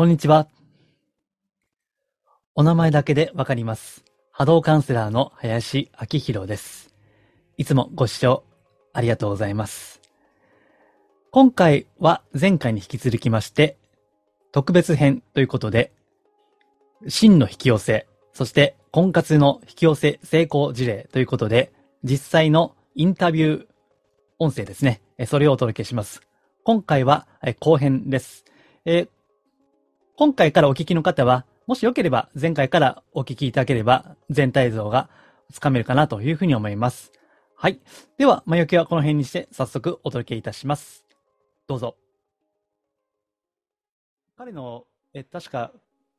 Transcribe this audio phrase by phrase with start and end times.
[0.00, 0.48] こんにちは。
[2.54, 4.02] お名前だけでわかります。
[4.30, 6.94] 波動カウンセラーの林明宏です。
[7.58, 8.42] いつもご視聴
[8.94, 10.00] ありがとうございます。
[11.30, 13.76] 今回は前回に引き続きまして、
[14.52, 15.92] 特別編ということで、
[17.06, 21.74] 真の引き寄せ、そして婚活の引き寄せ成功事例ということで、
[22.04, 23.66] 実際のインタビュー
[24.38, 25.02] 音声ですね。
[25.26, 26.22] それをお届けします。
[26.64, 27.28] 今回は
[27.58, 28.46] 後編です。
[28.86, 29.19] えー
[30.20, 35.08] 今回からお聞きの方は、もしよければ前回からお聞きいただければ全体像が
[35.50, 37.10] つかめるかなというふうに思います。
[37.56, 37.80] はい。
[38.18, 41.06] では、前置きはこの辺にして早速お届けいたします。
[41.66, 41.96] どうぞ。
[44.36, 45.72] 彼の、え、確か、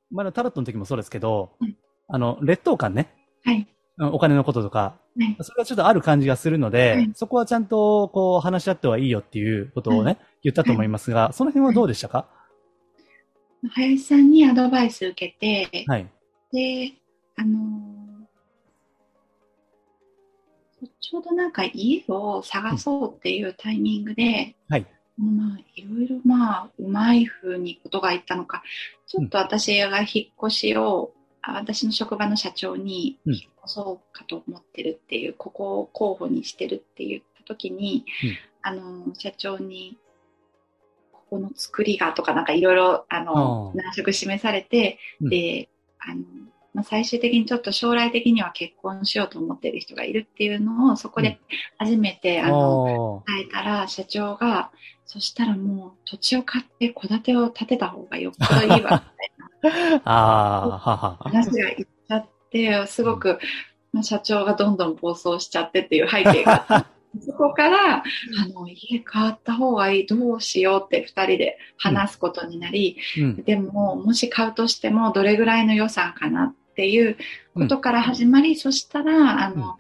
[0.10, 1.76] 前のタロットの時もそうですけど、うん
[2.08, 3.14] あの、劣等感ね。
[3.46, 3.68] はい。
[4.00, 5.38] うんお金のこととか、ね。
[5.42, 12.26] それがちょっとある感じがするので、はいそこはちゃんとこう話し合ってはいいよっていうことをね、言ったと思いますが、その辺はどうでしたか？
[13.70, 16.08] 林さんにアドバイス受けて、はい。
[16.52, 16.94] で、
[17.36, 17.92] あのー
[21.00, 24.88] ちょうどなんか家を探そうっていうタイミングで、はい。
[25.18, 28.64] まあ、いろいろまあ、うまい風にことがいったのか、
[29.06, 31.12] ちょっと私が引っ越しを、
[31.44, 39.98] あ私の職場の社長にうん引っ越そうかと思ってるっていう、ここを候補にしてるって言った時に、うんあの、社長に、
[41.32, 45.30] ここの作りがとかなんかいろいろ、あの難色示されて、うん。
[45.30, 46.24] で、あの、
[46.74, 51.40] まあ、最終的にちょっと将来的には結婚しようと思ってる人がいるっていうのを、そこで
[51.78, 54.72] 初めて、あの、伝えたら、社長が、
[55.06, 59.02] そしたらもう土地を買って戸建てを建てた方がよっぽどいいわ、みたい
[59.64, 60.02] な。
[60.04, 61.18] あ。
[61.22, 63.40] 話がいっちゃって、すごく、
[63.94, 66.88] まあ、社長がどんどん暴走しちゃってっていう背景が
[67.20, 68.04] そこから、あ
[68.54, 73.44] の、家変わった方がいい、どうしようって二人で話すことになり、うん。
[73.44, 77.18] でも、もし買うとしても、どれぐらいの予算かなっていう
[77.54, 79.74] ことから始まり、そしたら、あの、うん。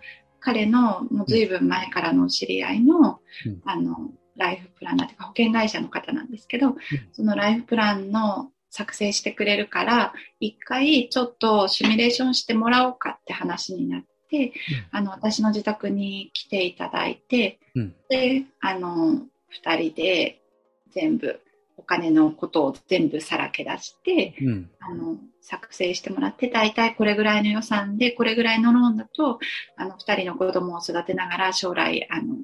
[0.44, 3.61] 彼のもう随分前からの知り合いの、うん。
[3.64, 6.76] あの、ライフプランナーというか保険会社の方なんですけど、
[7.14, 14.53] そのライフプランの作成してくれるから、一回ちょっとシミュレーションしてもらおうかって話になって、
[14.92, 17.95] あの、私の自宅に来ていただいて、うん。
[18.09, 20.42] で、あの、二人で
[20.89, 21.42] 全部、
[21.77, 24.69] お金のことを全部さらけ出して、うん。
[24.80, 29.39] あの、作成してもらって、大体これぐらいの予算で、これぐらいのローンだと、
[29.75, 32.36] あの、二人の子供を育てながら将来、あの、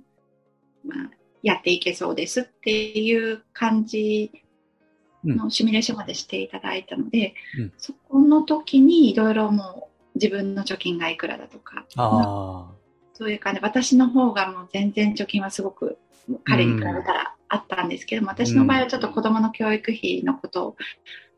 [0.86, 1.12] まあ、
[1.44, 4.32] やっていけそうですっていう感じ
[5.24, 7.74] のシミュレーションまでしていただいたので、うん。
[7.78, 9.87] そこの時にいろいろもう
[10.22, 12.72] 自分の貯金がいくらだとか、あ
[13.14, 13.62] そういう感じ。
[13.62, 15.98] で、私の方がもう全然貯金はすごく
[16.44, 20.76] 彼に比べたらあったんですけども、私の場合はちょっと子供の教育費のこと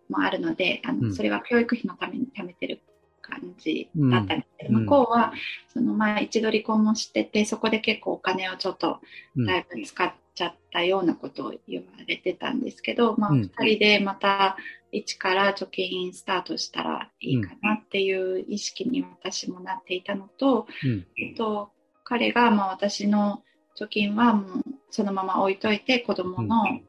[0.10, 1.02] もあるので、あうん。
[1.10, 2.82] のそれは教育費のために貯めてる
[3.22, 4.84] 感じだったんですけど、うん。
[4.86, 5.34] 向こうは
[5.74, 9.00] そのまあ一度離婚もしてて、そこで結構お金をちょっと
[9.36, 9.46] うん。
[9.46, 14.58] だいぶ使っちゃったようなことを言われてたんですけど、まあうん二人でまた
[14.92, 21.06] 一から貯金スタートしたらいいかなっていう意識に私もなっていたのと、うん。
[21.18, 21.72] えっと、
[22.06, 23.44] 彼がまあ私の
[23.78, 26.86] 貯金はもうそのまま置いといて子供の,、うん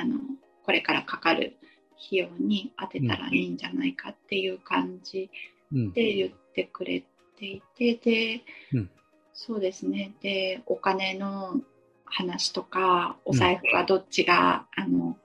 [0.00, 0.20] あの
[0.64, 1.56] これからかかる
[2.06, 5.30] 費用に当てたらいいんじゃないかっていう感じ
[5.72, 5.92] うん。
[5.92, 7.02] で言ってくれ
[7.38, 8.42] ていてで、
[8.74, 8.90] うん
[9.32, 11.54] そうですねでお金の
[12.10, 15.16] 話とかお財布はどっちが、あの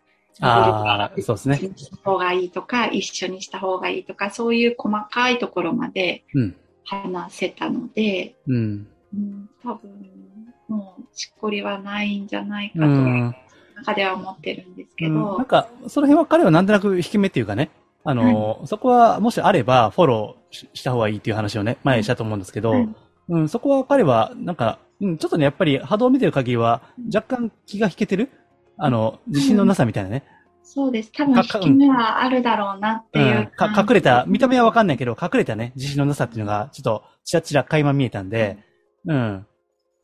[0.42, 1.60] ああ、そうですね。
[2.04, 6.56] 方がいいとか一緒にした方がいいとかそういう細かいところまでうん。
[6.86, 8.88] 話せたので、うん。
[9.14, 9.90] うん、多分
[10.68, 13.36] もうしっこりはないんじゃないかと、うん。
[13.76, 17.72] 中では思ってるんですけうんど、なんか、その辺は彼はなんとなく引き目っていうかね、
[18.04, 22.96] あの、そこはもしあればフォローしした方がいいっていう話をね、前にしたと思うんですけど、うん
[23.30, 26.82] うん、そこは彼は、なんか、うん、ちょっとね、やっぱり波動を見てる限りは、
[27.14, 28.30] 若干気が引けてる？
[28.78, 30.24] あの、自信のなさみたいなね。
[30.64, 31.12] そうです。
[31.12, 38.58] 多分か引き目はあるだろうなっていううん、隠れた、見た目はわかんないけど、隠れたね、自信のなさっていうのが、ちょっと、ちらちら垣間見えたんで、
[39.06, 39.46] うん、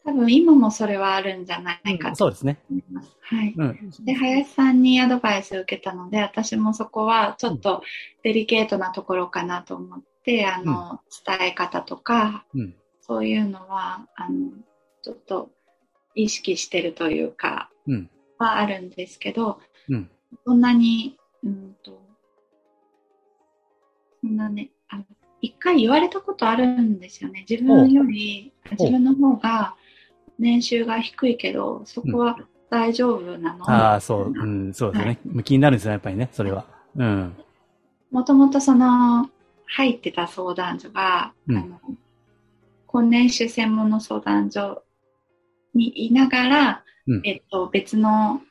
[0.05, 2.59] 多分今もそれはあるんじゃないかとそうですね。
[2.69, 3.17] 思います。
[3.21, 3.53] はい。
[3.55, 3.91] うん。
[4.05, 7.81] で、林さんにアドバイスを受けたので、私もそこはちょっと
[8.23, 12.75] デリケートなところかなと思って、あの、伝え方とか、うん。
[13.01, 14.51] そういうのは、あの、
[15.01, 15.49] ちょっと
[16.15, 18.09] 意識してるというか、うん。
[18.37, 19.59] はあるんですけど、
[19.89, 20.09] うん。
[20.45, 22.01] そんなに、うんと、
[24.21, 25.05] そんなね、あの
[25.41, 27.45] 一回言われたことあるんですよね。
[27.49, 29.75] 自分より、う自分の方が
[30.39, 32.37] 年収が低いけど、そこは
[32.69, 35.19] 大丈夫なの、ああ、そう、うん、そうですね。
[35.43, 36.65] 気になるんですよ、やっぱりね、それは。
[36.95, 37.35] うん。
[38.11, 39.29] もともとその、
[39.65, 41.79] 入ってた相談所が、うんあの、
[42.87, 44.83] 婚年種専門の相談所
[45.73, 47.21] にいながら、うん。
[47.23, 48.41] えっと、別の、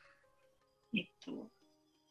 [0.95, 1.49] えっと、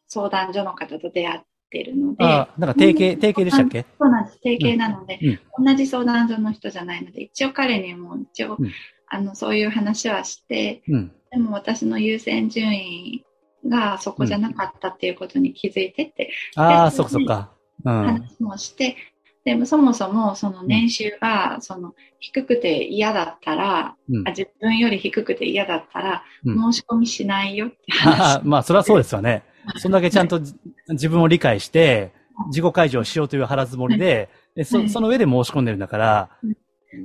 [0.08, 1.40] 相談所の方と出会っ
[1.70, 3.86] てるので、ああ、なんか提携、提携でしたっけ？
[3.98, 4.38] そうなんです。
[4.42, 5.18] 提携なので、
[5.56, 5.66] うん。
[5.66, 8.72] 同じ相談所の人じゃないので、一応彼にも一応、うん。
[9.08, 11.12] あの、そういう話はして、うん。
[11.30, 13.24] でも私の優先順位
[13.68, 17.52] がそこじゃなかったっていうことに気づいてってああ、でそっかそっか。
[17.84, 18.04] うん。
[18.04, 18.96] 話もして、
[19.44, 24.28] でもそもそもその年収がその低くて嫌だったら、うん。
[24.28, 26.72] あ自分より低くて嫌だったら、うん。
[26.72, 28.36] 申し込みしないよってあ話。
[28.36, 28.40] あ。
[28.44, 29.44] まあ、それはそうですよね。
[29.76, 30.54] そんだけちゃんとじ
[30.88, 32.12] 自分を理解して、
[32.48, 34.88] 自己解除をしようという腹積もりで、でそはい。
[34.90, 36.30] その上で申し込んでるんだから、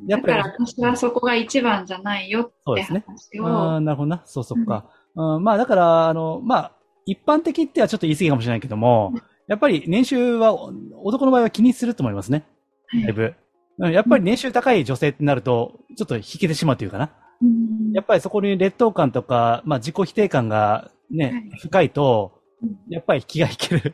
[0.08, 3.06] やっぱりだから私はそこが一番じゃないよってそうですね。
[3.44, 4.24] あ、なるほどな。
[4.26, 4.86] そうそっか。
[5.16, 6.72] うん、まあ、だから、あの、まあ、
[7.06, 9.14] 一般的ってはちょっと言い過ぎかもしれないけども、
[9.48, 10.72] やっぱり年収は、お
[11.04, 12.44] 男の場合は気にすると思いますね。
[12.88, 13.24] はいだいぶ。
[13.78, 17.12] うんやっぱり年収高い女性ってなると、ちょっと引けてしまうというかな。
[17.42, 23.94] うんやっぱりそこに劣等感とか、まあ自己否定感がね、はい深いとうん、やっぱり気が引ける。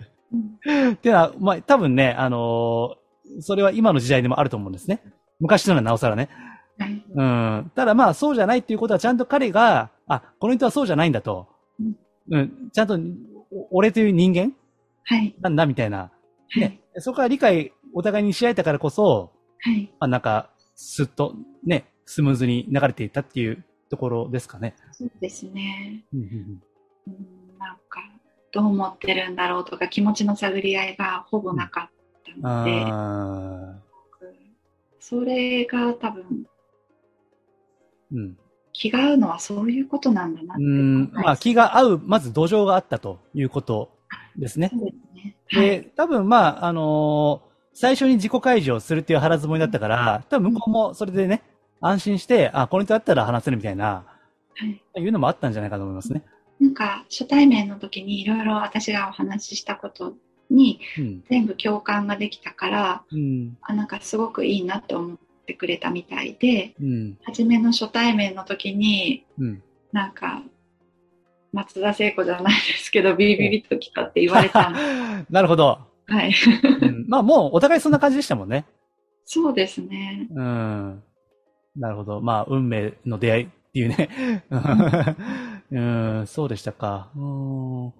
[0.65, 3.01] うんっていうのは、まあ多分ね、あのー
[3.39, 5.01] それは今の時代でもあると思うんですね。
[5.39, 6.29] 昔のはなおさらね。
[6.77, 7.71] はいうん。
[7.75, 11.47] ただまあそうじゃないっていうことはちゃんと彼が、あ、この人はそうじゃないんだと。
[11.79, 11.95] うん
[12.31, 12.69] うん。
[12.73, 12.99] ちゃんと、
[13.51, 14.53] お俺という人間はい。
[15.41, 15.97] なんだみたいな。
[15.97, 16.11] は
[16.55, 16.59] い。
[16.59, 16.81] ね。
[16.97, 19.91] そこから理解お互いにし合えたからこそ、はい。
[19.99, 24.75] まあなんか、すっとね、スムーズに流れていったっていうところですかね。
[24.91, 26.03] そうですね。
[26.13, 26.33] うんうんうん
[27.07, 28.01] うんなんか、
[28.51, 33.79] どう思ってるんだろうとか気持ちの探り合いがほぼなかったので、あ
[34.99, 38.37] それが多分ーうん。
[38.73, 40.63] 気が合うのはそういうことなんだなって。
[40.63, 41.11] うん。
[41.13, 43.91] まあ気が合う、まず土壌があったということ
[44.37, 44.71] ですね。
[45.51, 45.91] で。
[45.95, 51.41] 多分まあ、あのー最初に自己解除をするっていう腹積もりだったから、多分向こうもそれでね、
[51.79, 54.05] 安心して、あ、この人だったら話せるみたいな、
[54.55, 54.65] は
[54.97, 55.01] い。
[55.01, 56.23] いうのもあったんじゃないかと思いますね。
[56.59, 60.15] なんか、初対面の時にいろいろ私がお話ししたこと
[60.49, 61.23] にうん。
[61.29, 63.57] 全部共感ができたから、うん。
[63.61, 65.17] あなんかすごくいいなって思っ
[65.47, 67.17] てくれたみたいで、うん。
[67.23, 69.63] 初めの初対面の時に、うん。
[69.91, 70.43] なんか、
[71.53, 74.71] 松田聖子じゃないですけど、ビリビリっときたって言われた
[75.29, 75.79] なるほど。
[76.07, 76.33] はい。
[76.81, 78.65] うん、まあもうお互いそんな感じでしたもんね。
[79.25, 80.27] そうですね。
[80.33, 81.03] うん。
[81.75, 82.19] なるほど。
[82.21, 84.43] まあ、運命の出会いっていうね。
[85.71, 87.09] うん、そうでしたか。
[87.15, 87.93] うん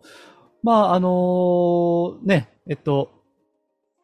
[0.64, 3.10] まあ、あのーね、えっと、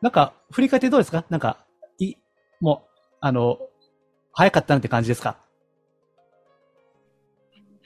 [0.01, 1.25] なんか、振り返ってどうですか？
[1.29, 1.57] なんか、
[1.99, 2.15] い、
[2.61, 2.89] もう、
[3.19, 3.57] あの、
[4.31, 5.38] 早かったなって感じですか？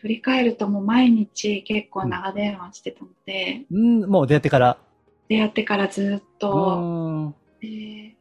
[0.01, 4.77] 振り返るともう毎日結構長電話してたので、うん、もう出会ってから。
[5.30, 7.36] 出会ってからずっうと、ん。
[7.62, 8.15] で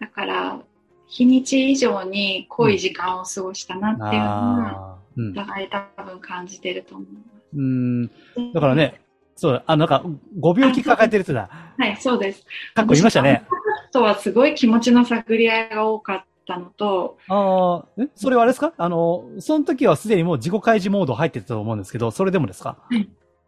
[0.00, 0.58] だから、
[1.06, 4.98] 日にち以上に濃い時間を過ごしたなっていうのは。
[5.16, 5.34] うんお。
[5.34, 7.08] 互い多分感じてると思い
[7.54, 8.02] うん。
[8.04, 8.54] ます。
[8.54, 9.00] だからね、
[9.36, 10.04] そう、あの、なんか、
[10.38, 11.50] ご病気抱えてるってだ。
[11.76, 12.44] はい、そうです。
[12.74, 13.44] かっこ言いましたね。
[13.88, 18.72] あとはすごい気持ちの探り合いが多かったのと、ああ、えそれはあれですか？
[18.76, 22.78] あの、その時はすでにもう自己開示モード入ってたと思うんですけど、それでもですか？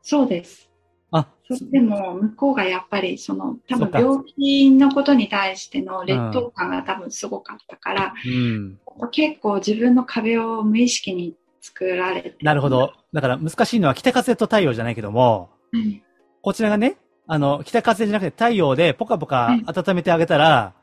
[0.02, 0.68] そうです。
[1.10, 1.28] あ、
[1.70, 8.78] でも向こうがやっぱりその多分病気のことに対しての劣等感が多分すごかったから、うん。
[9.10, 12.92] 結構自分の壁を無意識に作られてなるほど。
[13.12, 16.02] だから難しいのは北風と太陽じゃないけども、はい
[16.44, 16.96] こちらがね、
[17.28, 20.81] あの、北風じゃなくて太陽でポカポカ温めてあげたら、うん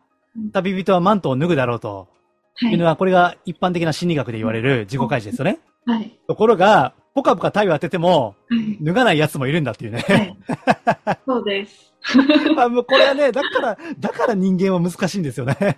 [0.52, 2.08] 旅人はマントを脱ぐだろうと
[2.56, 5.60] はいいうのは、これが一般的な心理学で言われる自己開示ですよね。
[5.86, 10.00] はいところが、ポカポカ太陽当てても、はい脱がない奴もいるんだっていうね。
[10.08, 11.94] はいそうです
[12.58, 15.78] あもうこれはね、だから、だから人間は難しいんですよね。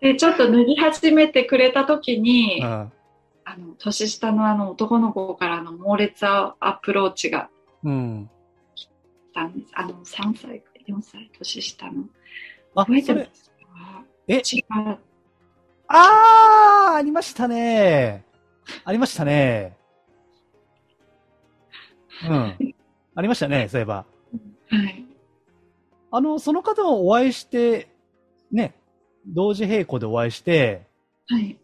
[0.00, 2.92] でちょっと脱ぎ始めてくれた時に、うん。
[3.44, 7.48] あの年下のあの男の子からの猛烈アプローチが
[7.84, 8.30] うん。
[8.74, 8.88] 来
[9.34, 12.04] たんですあの3歳4歳年下の
[12.76, 13.51] あ、覚えてますか？
[14.28, 14.36] え？
[14.36, 14.98] 違う
[15.88, 18.24] あー、ありましたね。
[18.84, 19.76] ありましたね。
[22.28, 22.74] うん。
[23.14, 24.04] ありましたね、そういえば。
[24.68, 25.04] はい
[26.14, 27.88] あの、その方もお会いして、
[28.50, 28.74] ね、
[29.26, 30.82] 同時並行でお会いして、
[31.26, 31.58] はい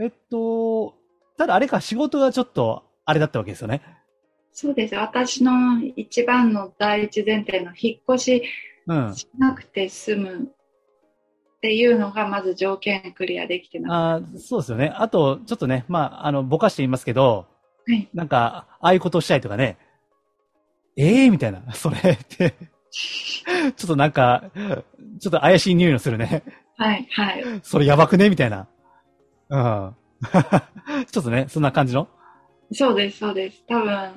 [0.00, 0.94] えっと、
[1.36, 3.82] ただあれか、仕事がちょっと、あれだったわけですよね。
[4.52, 4.94] そうです。
[4.94, 8.42] 私の一番の第一前提の引っ越し
[8.86, 9.14] うん。
[9.14, 10.52] しなくて済む
[11.60, 14.94] っていうのがまず条件クリアできてなあーそうですよね。
[14.96, 17.46] あと、ちょっとね、まあ、あの、ぼかして言いますけど、
[17.86, 19.76] はいなんか、ああいうことをしたいとかね、
[20.96, 22.54] ええー、みたいな、 それって、
[22.90, 24.44] ちょっとなんか、
[25.20, 26.42] ちょっと怪しい匂いのするね。
[26.78, 27.44] はい、はい。
[27.62, 28.66] それやばくねみたいな。
[29.50, 29.96] うん。
[31.10, 32.08] ちょっとね、そんな感じの？
[32.72, 33.62] そうです、そうです。
[33.68, 34.14] 多分、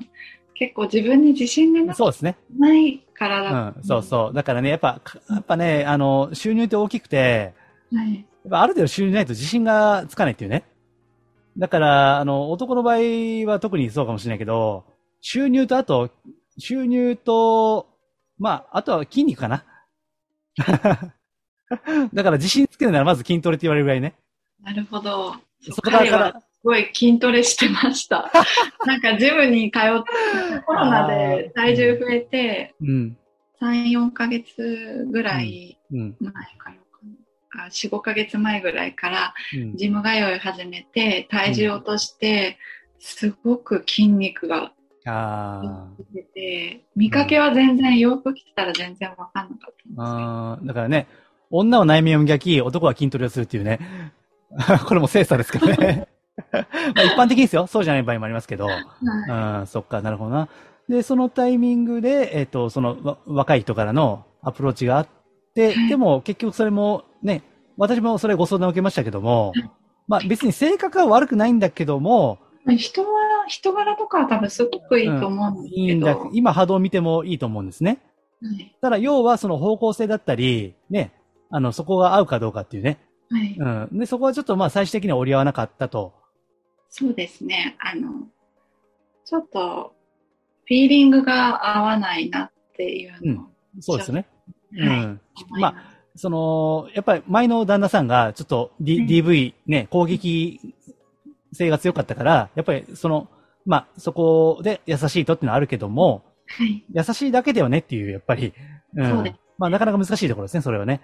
[0.55, 2.37] 結構自分に自信がなそうですね。
[2.57, 3.79] ないからうだ。
[3.79, 4.33] ん、そうそう。
[4.33, 7.53] だからね、やっぱ、やっぱね、あの、収入って大きくて、
[7.91, 7.97] うん。
[7.99, 8.15] はい。
[8.15, 10.63] やっぱある程度収入ないと自信がつかないっていうね。
[11.57, 12.97] だから、あの、男の場合
[13.45, 14.85] は特にそうかもしれないけど、
[15.21, 16.09] 収入とあと、
[16.57, 17.87] 収入と、
[18.37, 19.65] まあ、あとは筋肉かな。
[22.13, 24.13] だから自信つけるならまず筋トレって言われるぐらいね。
[24.61, 25.35] なるほど。
[25.61, 28.31] そこからごい筋トレしてました。
[28.85, 33.17] なんかジムに通って、コロナで体重増えて、うん。
[33.61, 36.15] 3、4ヶ月ぐらいうん。
[36.19, 36.75] 前からか
[37.55, 39.75] な、あ4、5ヶ月前ぐらいからうん。
[39.75, 42.57] ジム通い始めて、体重落として、
[42.99, 44.71] すごく筋肉が
[45.05, 50.67] あ出てて、見かけは全然洋服着てたら全然わかんなかったんです。
[50.67, 51.07] だからね、
[51.49, 53.79] 女は内面を磨き、男は筋トレをするっていうね。
[54.87, 56.07] これも精査ですけどね。
[56.53, 57.67] まあ一般的ですよ。
[57.67, 58.65] そうじゃない場合もありますけど。
[58.65, 60.49] はいうん、そっか、なるほどな。
[60.87, 65.07] で、そのタイミングで、えっ、と、その、わ若い人からのアプローチがあっ
[65.55, 67.43] て、はいでも結局それもね、
[67.77, 69.53] 私もそれご相談を受けましたけども、
[70.07, 72.39] まあ別に性格は悪くないんだけども、
[72.77, 75.81] 人は、人柄とかは多分すごくいいと思うんですけど。
[75.81, 77.99] いいんだ、今波動を見てもいいと思うんですね。
[78.41, 78.75] はい。
[78.81, 81.11] ただ、要はその方向性だったり、ね、
[81.49, 82.99] あの、そこが合うかどうかっていうね。
[83.29, 83.55] はい。
[83.57, 83.99] うん。
[83.99, 86.13] で、そこはちょっとまあ最終的には折り合わなかったと。
[86.95, 87.75] そうですね。
[87.79, 88.27] あの、
[89.25, 89.95] ちょっと、
[90.65, 93.45] フィーリングが合わないなっていうのを、
[93.79, 94.27] そうですね。
[94.77, 95.21] うはいん。
[95.59, 95.73] ま
[96.15, 96.21] す。
[96.21, 100.59] その、やっぱり前の旦那さんがちょっと、D うん DV ね、攻撃
[101.51, 103.27] 性が強かったから、やっぱりその、
[103.65, 106.85] まあ、そこで優しいとっていうのはあるけども、はい。
[106.93, 108.53] 優しいだけではねっていう、やっぱり、
[108.95, 109.09] うん。
[109.09, 111.01] そうですまあ、なかなか難しいところですね、それはね。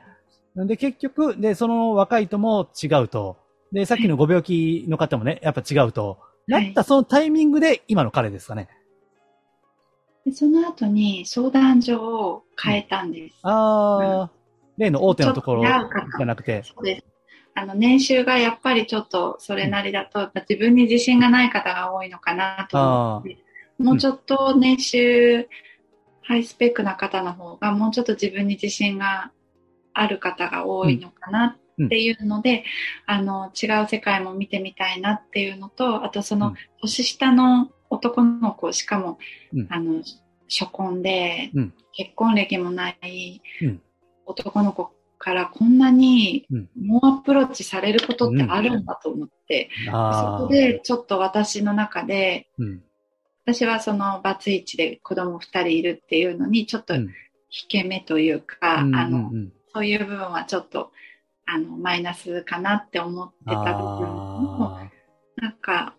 [0.55, 3.48] で、結局、で、その若いとも違うと。
[3.71, 6.19] で、さっきのご病気の方もね、やっぱ違うと。
[6.47, 8.69] なったそのタイミングで今の彼ですかね。
[10.25, 13.35] でその後に相談所を変えたんです。
[13.43, 16.63] あー、例の大手のところじゃなくて。
[16.63, 17.05] そうです。
[17.55, 23.37] あの、年収がやっぱりちょっとそれなりだと、自分に自信がない方が多いのかなと思って、
[23.77, 25.47] もうちょっと年収、
[26.21, 29.31] ハイスペックな方の方が、もうちょっと自分に自信が
[29.93, 32.63] ある方が多いのかなっていうので、
[33.05, 39.17] あの、違う世界も見てみたいなっていうのと、あとそのうん、年下の男の子、しかも、
[39.53, 39.67] うん。
[39.69, 40.03] あの、
[40.49, 41.73] 初婚で、うん。
[41.93, 43.81] 結婚歴もないうん。
[44.25, 46.69] 男の子からこんなにうん。
[46.79, 49.91] 猛アプローチされることってあるんだと思って、そ
[50.45, 52.83] こでちょっと私の中で、うん。
[53.45, 57.09] 私はそのバツイチで子供2人いるっていうのにちょっとうん。
[57.51, 59.33] 引け目というか、うんあのうん。
[59.33, 60.91] うんそういう部分はちょっと
[61.51, 64.89] あのマイナスかなって思ってた部分もあ
[65.37, 65.95] なんか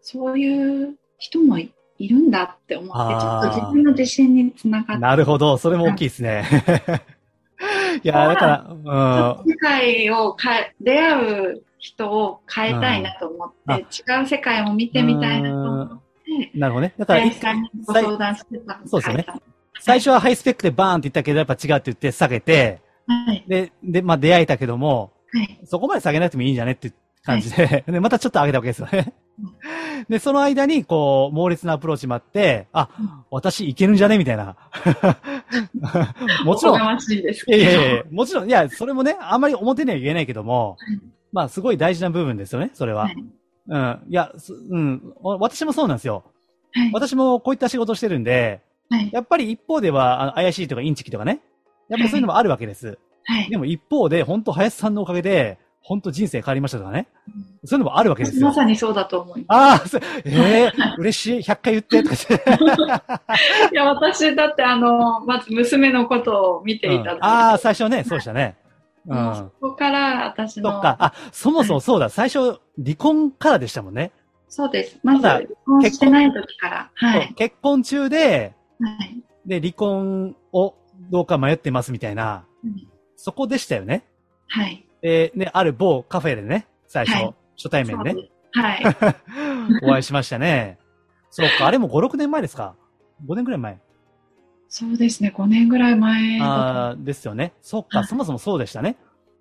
[0.00, 5.56] そういう人もいいるんだって思ってちょっと自分の自信につながーってなるほど。
[5.56, 6.44] それも大きいですね。
[8.04, 8.46] いや、だか
[8.84, 16.94] ら、世界を変え、出会う人を変えたいなと思って、違う世界を見てみたいなと思って、うん、なるほどね。
[16.98, 19.26] だから、林さんにご相談してたそうですよね
[19.80, 23.44] 最初はハイスペックでバーンって言ったけど、やっぱ違うって言って下げて、たはい。
[23.46, 25.60] で、で、まあ出会えたけども、はい。
[25.64, 26.92] そこまで下げなくてもいいんじゃねって
[27.24, 30.06] 感じで、 で、またちょっと上げたわけですよねうん。
[30.08, 32.88] で、その間に、こう、猛烈なアプローチもあって、あ、
[33.30, 34.56] 私いけるんじゃねみたいな。
[36.44, 37.52] もちろんおしいですい。
[37.52, 40.76] やいやいや、もちろん、いや、それもね、あんまり表には言えないけども、
[41.32, 43.04] まあ、すごい大事な部分ですよね、それは。
[43.04, 43.16] はい
[43.68, 44.00] うん。
[44.08, 45.14] いや、すうん。
[45.20, 46.24] わ私もそうなんですよ。
[46.72, 46.90] はい。
[46.92, 49.10] 私もこういった仕事してるんで、はい。
[49.12, 51.40] やっぱり一方では、あの怪しいとかインチキとかね。
[51.88, 52.98] やっぱりそういうのもあるわけです。
[53.24, 53.50] はい。
[53.50, 57.06] でも一方で、本当林さんのおかげで、本当人生変わりましたとかね。
[57.64, 58.52] そういうのもあるわけですよま。
[58.54, 60.32] さにそうだと思いまああ、そうえ
[60.64, 61.38] え嬉しい。
[61.38, 63.22] 100回言って、とか。
[63.72, 68.56] いや、私だってあの、まず娘のことを見ていただいて、うんああ、最初ね、そうでしたね。
[69.06, 69.14] う。
[69.14, 70.96] んそこから私の、そっか。
[70.98, 72.08] あ、そもそもそうだ。
[72.08, 74.10] 最初、離婚からでしたもんね。
[74.48, 74.98] そうです。
[75.04, 77.32] まず離婚してない時から、はい。
[77.36, 79.22] 結婚中で、はい。
[79.46, 80.74] で、離婚を
[81.10, 82.88] どうか迷ってますみたいな、うん
[83.18, 84.04] そこでしたよね。
[84.46, 84.86] はい。
[85.00, 88.16] で、ね、ある某カフェでね、最初、はい初対面です。
[88.52, 88.82] はい。
[89.82, 90.78] お会いしましたね。
[91.30, 92.74] そうか、あれも5、6年前ですか
[93.26, 93.80] ?5 年くらい前。
[94.68, 95.32] そうですね。
[95.34, 97.52] 5年ぐらい前だああ、ですよね。
[97.62, 98.96] そっか、はいそもそもそうでしたね。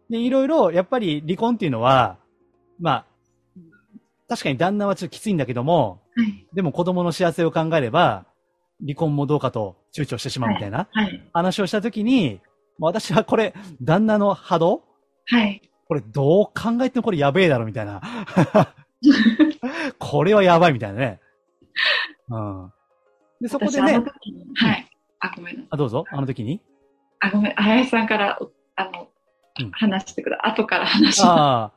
[0.09, 2.17] で、いろいろ、やっぱり離婚っていうのは、
[2.79, 3.05] まあ、
[4.29, 6.21] 確かに旦那はちょっときついんだけども、と。
[6.21, 6.45] はい。
[6.53, 8.25] でも子供の幸せを考えれば、
[8.81, 11.29] 離婚もどうかと、躊躇してしまうみたいなはい。
[11.33, 12.41] 話をしたときに、
[12.77, 14.83] まあ私はこれ、旦那の波動？
[15.27, 15.61] はい。
[15.87, 18.01] これどう考えてもこれやべえだろみたいな。
[19.99, 21.21] これはやばいみたいなね。
[22.29, 22.73] うん。
[23.39, 24.03] で、そこでね
[24.55, 24.89] はい。
[25.19, 25.67] あ、ごめんなさい。
[25.71, 26.59] あ、どうぞ、あの時に？
[27.19, 27.53] あ、ごめん。
[27.53, 29.07] 林さんから、おあの、
[29.61, 31.25] うん話してくだ後から話します。
[31.25, 31.71] はああ。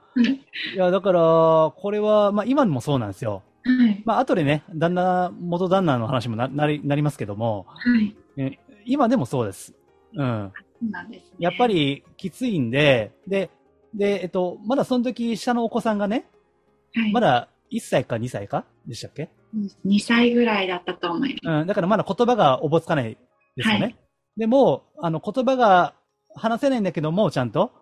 [0.75, 1.21] いや、だから、
[1.77, 3.43] これは、まあ今もそうなんですよ。
[3.73, 4.03] い。
[4.05, 8.17] まあ後でね、旦那、元旦那の話もな、なり、なりますけども、はい。
[8.37, 9.75] え今でもそうです。
[10.15, 10.53] うん。
[10.81, 11.37] そうなんですね。
[11.39, 13.51] やっぱりきついんで、で、
[13.95, 16.27] で、えっと、まだその時下のお子さんがね、
[16.95, 19.31] はい、まだ1歳か2歳かでしたっけ
[19.87, 21.61] ？2歳ぐらいだったと思います。
[21.61, 23.17] うん、だからまだ言葉がおぼつかない
[23.57, 23.81] ですよね。
[23.81, 23.97] はい
[24.39, 25.95] でも、あの、言葉が
[26.35, 27.73] 話せないんだけども、ちゃんと、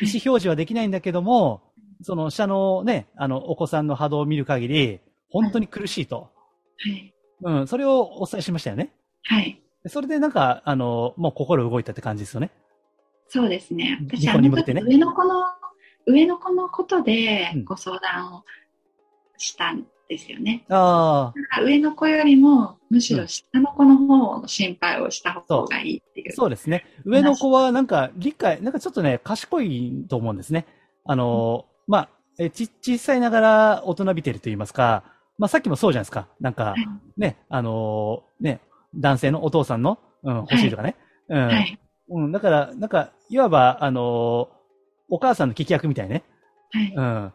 [0.00, 1.62] 意思表示はできないんだけども、
[2.02, 6.30] その下のね、あの、お子さんの波動を見る限り、本当に苦しいと。
[6.78, 7.14] はい。
[7.42, 8.92] うん、それをお伝えしましたよね。
[9.24, 9.62] はい。
[9.82, 12.50] でそれでなんか、あの、もう心動いたって感じですよね。
[13.28, 13.98] そうですね。
[14.08, 15.44] 私、ニあの時コニコってね上の子の、
[16.06, 18.44] 上の子のことでうんご相談を
[19.38, 20.64] したんですよね。
[20.68, 26.32] あなんか上の子よりも、むしろ下の子の方の心配をした方がいいっていあ、う。
[26.34, 26.84] そうですね。
[27.04, 30.66] 上の子はなんか理解、なんかちょっとね、賢いと思うんですね。
[31.04, 32.08] あの、まあ、
[32.38, 35.04] えち、小さいながら大人びてると言いますか、
[35.40, 36.28] まあさっきもそうじゃないですか。
[36.38, 38.60] なんか、はいね、あのーね、
[38.94, 40.96] 男性のお父さんの、うん、欲しいとかね。
[41.30, 41.46] うん。
[41.46, 41.78] はい。
[42.10, 42.32] うん。
[42.32, 44.60] だから、なんか、いわば、あのー
[45.12, 46.22] お母さんの聞き役みたいね。
[46.70, 46.94] はい。
[46.94, 47.32] うん。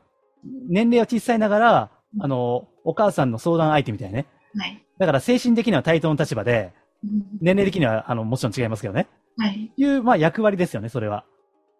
[0.70, 4.28] 年齢は小さいながら、あのーお母さんの相談相手みたいね。
[4.56, 4.86] はい。
[5.00, 7.10] だから精神的には対等の立場で、うん
[7.42, 9.08] 年齢的には、あの、もちろん違いますけどね。
[9.38, 9.72] はい。
[9.76, 11.26] いう、まあ、役割ですよね、それは。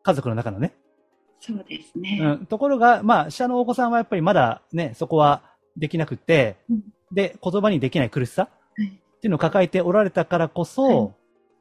[0.02, 0.74] 家族の中のね。
[1.40, 2.20] そうですね。
[2.22, 2.46] うん。
[2.48, 5.44] ところが、まあ、下のお子さんはやっぱりまだね、そこは
[5.78, 8.50] できなくって、うんで、言葉にできない苦しさ？
[8.76, 8.88] はい。
[8.88, 8.90] っ
[9.20, 11.12] ていうのを抱えておられたからこそ、、は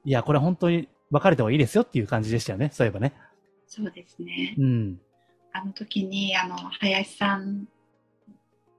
[0.04, 2.70] いや、これ本当に別れた方がいいですよっていう感じでしたよね。
[2.72, 3.12] そういえばね。
[3.66, 4.54] そうですね。
[4.58, 5.00] うん。
[5.52, 7.68] あの時に、あの、林さん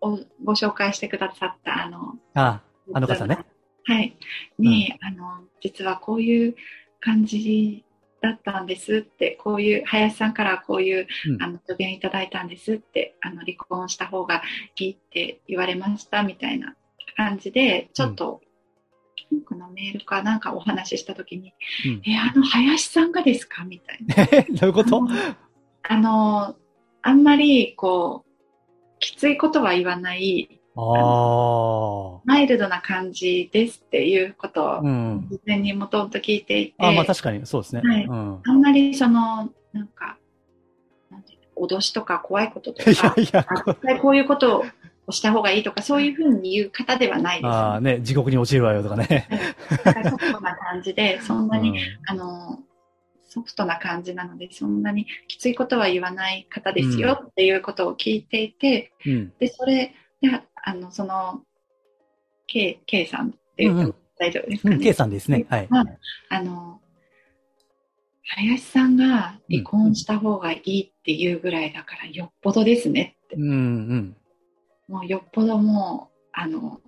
[0.02, 2.62] をご紹介してくださった、あの、あ
[2.94, 3.38] あの方ね。
[3.86, 4.18] はい。
[4.58, 6.56] に、あの、実はこういう
[7.00, 7.85] 感じ
[8.26, 11.42] だったんですって、こういう、林さんからこういう、うん。
[11.44, 14.42] あの、助言いただいたんですって、あの、離婚した方が
[14.80, 16.76] いいって言われましたみたいな
[17.16, 18.42] 感じで、ちょっと、
[19.30, 21.54] ピンクのメールかなんかお話ししたときに、
[21.86, 22.02] うん。
[22.06, 24.16] え、あの、林さんがですかみたいな。
[24.32, 25.02] え どういうこと？
[25.84, 26.56] あの、
[27.02, 28.32] あんまり、こう、
[29.00, 32.22] きついことは言わない、ああ。
[32.26, 35.28] マイルドな感じですっていうことを、うん。
[35.30, 37.82] 事前にもともと聞いていて、あまあ確かにそうですね。
[37.84, 38.42] はいうん。
[38.44, 40.18] あんまりその、なんか、
[41.10, 44.66] なんていうの脅しとか怖いことといか、やいや、あ絶対こういうこと
[45.08, 49.28] をした方がいいとか、そういうふうに言う方ではないです、ああね、地獄に落ちるわよとかね。
[49.84, 52.60] だからソフトな感じで、 そんなに、うんあの、
[53.24, 59.34] ソフトな感じなので、そんなにきついことは言わない方ですよっていうことを聞いていて、うん。
[59.40, 60.30] で、それで、
[60.66, 61.44] あの、その、
[62.48, 64.84] K、K さんっていうとうんうん大丈夫ですうん、かね。
[64.84, 65.46] K さんですね。
[65.50, 65.68] はい。
[66.30, 66.80] あの、
[68.24, 73.36] 林さんが離婚した方がいいっていうぐらいだからよっぽどですねって。
[73.36, 74.18] うん、うん。
[74.88, 76.80] もうよっぽどもう、あの、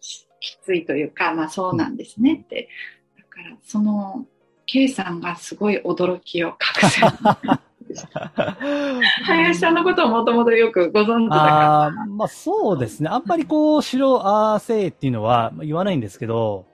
[0.00, 2.68] しきついというか、まあそうなんですねって。
[3.16, 4.26] だから、その、
[4.66, 6.48] K さんがすごい驚きを
[6.82, 7.00] 隠せ
[9.24, 11.82] 林さんのことをもともとよくご存知だから。
[11.82, 13.08] ああ、まあそうですね。
[13.08, 16.66] あんまりこう、白、あーせーっていうのは言わないんですけど、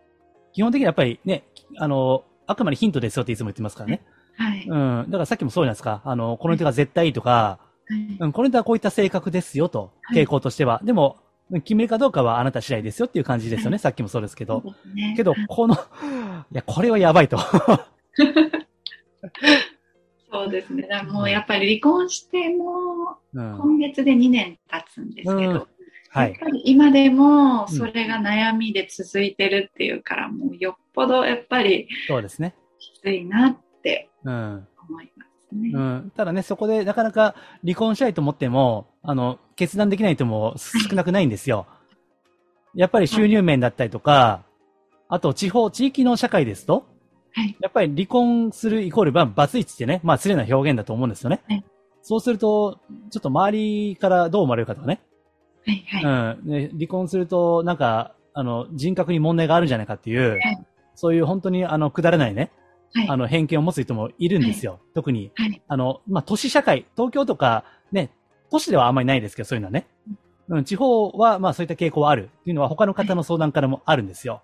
[0.53, 1.45] 基本的にやっぱりね、
[1.79, 4.03] あの、あくまでヒントですよっていつも言ってますからね。
[4.37, 4.67] はい。
[4.67, 5.05] うん。
[5.09, 6.03] だからさっきもそうじゃないですか。
[6.05, 10.81] あの、この人が絶対いいとか、はいうん、この人はこういった性格ですよと、はい傾向としては。
[10.85, 11.19] でも、
[11.63, 13.79] 決めるかどうかはあなた次第ですよっていう感じですよね。
[13.79, 14.63] さっきもそうですけど。
[14.95, 15.79] ねけど、この、い
[16.53, 17.39] や、これはやばいと。
[20.37, 20.87] そうですね。
[20.89, 23.59] だもうやっぱり離婚しても、うん。
[23.59, 25.67] 今月で2年経つんですけど、うん
[26.11, 26.31] はい。
[26.31, 32.55] やっぱり今でもそれが悩みで続いてるっていうから、もうよっぽどやっぱりそうですね。
[32.79, 34.67] きついなってうん。
[34.89, 35.71] 思いますね。
[35.75, 36.13] うん。
[36.17, 41.67] ただね、そこでなかなか離婚したいと思っても、あの、決断できない人も少なくないんですよ。
[42.75, 44.45] やっぱり収入面だったりとか、
[45.09, 46.96] あと地方、地域の社会ですと、
[47.37, 47.57] はい。
[47.61, 51.43] やっぱり離婚するイコール、まあ、バツイチってね、まあ、失礼な表現だと思うんですよね。
[51.49, 51.65] はい
[52.09, 52.79] そうすると、
[53.11, 55.01] ちょっと周りからどう思われるかとかね。
[55.67, 55.85] はい。
[55.89, 56.39] はい。
[56.45, 56.49] うん。
[56.49, 60.41] ね、離婚すると、なんか、あの、人格に問題があるんじゃないかっていう、い
[60.95, 62.53] そういう本当に、あの、くだらないね、
[62.95, 63.09] はい。
[63.09, 64.79] あの、偏見を持つ人もいるんですよ。
[64.95, 65.61] 特に、はい。
[65.67, 68.11] あの、まあ、都市社会、東京とか、ね、
[68.53, 69.89] 都市ではあんまりないですけど、そういうのはね。
[70.49, 74.43] うん、地方は、まあ、そういった傾向はあるっていうのは他の方の相談からもあるんですよ。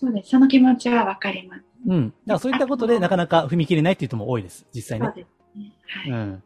[0.00, 0.30] そうです。
[0.30, 1.62] その気持ちはわかります。
[1.86, 2.08] うん。
[2.08, 4.66] だからそういったことでなかなか踏み切れないっていう人も多いです。
[4.74, 5.06] 実際ね。
[5.06, 5.72] そうですね。
[5.86, 6.10] はい。
[6.10, 6.42] うん。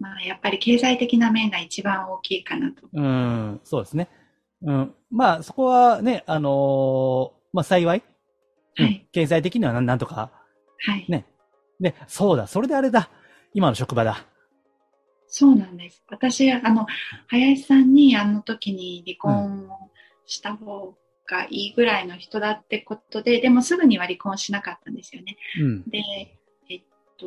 [0.00, 2.88] まあ、やっぱり経済的な面が一番大きいかなと。
[2.90, 4.08] うん、そうですね。
[4.62, 4.94] うん。
[5.10, 8.02] まあ、そこはね、あのーまあ幸い、
[8.78, 9.06] うんはい。
[9.12, 10.32] 経済的にはなんなんとか、
[10.86, 11.04] はい。
[11.08, 11.26] ね。
[11.80, 13.10] で、そうだ、それであれだ。
[13.52, 14.24] 今の職場だ。
[15.28, 16.02] そうなんです。
[16.08, 16.86] 私、あの、
[17.28, 19.90] 林さんにあの時に離婚を
[20.26, 20.94] した方
[21.26, 25.36] がいいぐらいの人だってことで、でもすぐには離婚しなかったんですよね。
[25.60, 25.82] うん。
[25.88, 25.98] で、
[26.70, 26.82] えっ
[27.18, 27.26] と、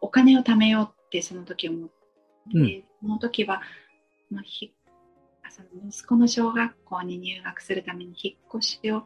[0.00, 1.94] お金を貯めようってその時思って、
[2.54, 3.62] うんその時は、
[4.28, 4.72] まあ、ひ
[5.44, 9.04] あその息子の小学校に入学するために引っ越しを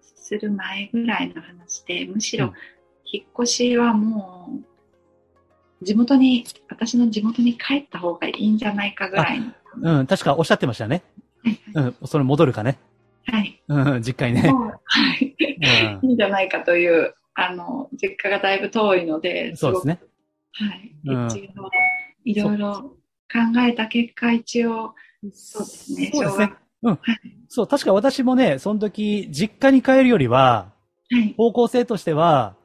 [0.00, 2.52] する前ぐらいの話で、むしろうん
[3.12, 4.48] 引っ越しはも
[5.80, 9.52] う、地元に、私の地元に帰った方がいいんじゃないかぐらいの。
[9.98, 11.02] うん、確かおっしゃってましたね。
[11.44, 12.78] はいうん、それ戻るかね。
[13.26, 13.62] はい。
[13.68, 14.48] うん、実家にね。
[14.84, 15.36] はい。
[16.02, 20.00] うんいいんじゃないかという、あの、実家がだいぶ遠いので、そうですね。
[20.52, 20.94] はい。
[21.06, 21.70] うん一応、
[22.24, 22.72] いろいろ
[23.32, 24.94] 考えた結果、一応、
[25.32, 26.10] そうですね。
[26.12, 26.52] そうですね。
[26.82, 27.20] うんはい。
[27.48, 30.72] そう、確か私もね、その時、実家に帰るよりは、
[31.10, 31.34] はい。
[31.36, 32.56] 方向性としては、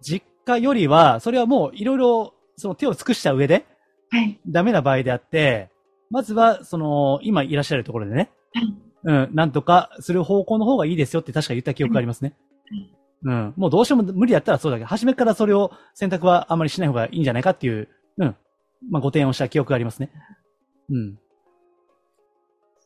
[0.00, 3.66] 実家よりは、それはもういろいろ、その手を尽くした上で、
[4.10, 4.40] はい。
[4.48, 5.70] ダメな場合であって、
[6.10, 8.74] まずは、その、今いらっしゃるところでね、はい。
[9.04, 12.34] うん、なんとかする方向の方がいいですよって確か言った記憶がありますね。
[12.68, 13.54] はいうん。
[13.56, 18.36] もうどうしても無理だったらそうだけど、初めからそれを選択はあまりしない方がいいんじゃないかっていう、うん。
[18.90, 20.10] まあ、ご提案をした記憶がありますね。
[20.90, 21.18] うん。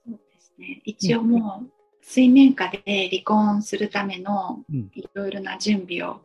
[0.05, 0.83] そうですね。
[0.85, 1.71] 一応もう、
[2.03, 6.21] 水面下で離婚するためのうんいろいろな準備を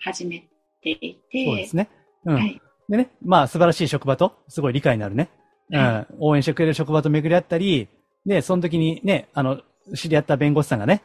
[0.00, 0.48] 始め
[0.82, 1.88] ていて、そうですね。
[2.24, 2.34] うん。
[2.34, 2.60] はい。
[2.88, 5.28] でね、まあ素晴らしい職場と、すごい理解のあるね、
[5.70, 7.88] うんは、応援してくれる職場と巡り合ったり、
[8.26, 9.60] で、その時にね、あの、
[9.94, 11.02] 知り合った弁護士さんがね、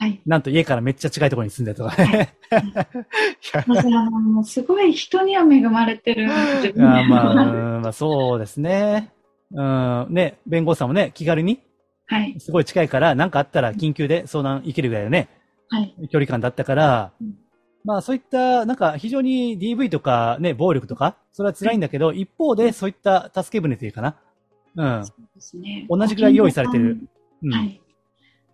[0.00, 0.20] はい。
[0.26, 2.36] なんと家からめっちゃ近いところに住んでるとかね。
[2.52, 2.54] い
[3.52, 9.12] やだからもうすごい人には恵まれてる自いや分でまあ、うんまあそうですね。
[9.50, 11.60] うん、ね、弁護士さんもね、気軽に、
[12.06, 12.38] はい。
[12.38, 15.28] すごい近いから、なんかあったら緊急で相談行けるぐらいのね、
[15.68, 15.94] はい。
[16.10, 17.34] 距離感だったからうん、
[17.84, 24.16] まあそういった、なんか非常に DV とかね、暴力とか、それは辛いんだけど、一方でそういった助け舟というかな。
[24.76, 25.06] うん。
[25.06, 25.86] そうですね。
[25.88, 26.98] 同じぐらい用意されてる
[27.42, 27.52] うん。
[27.52, 27.80] はい。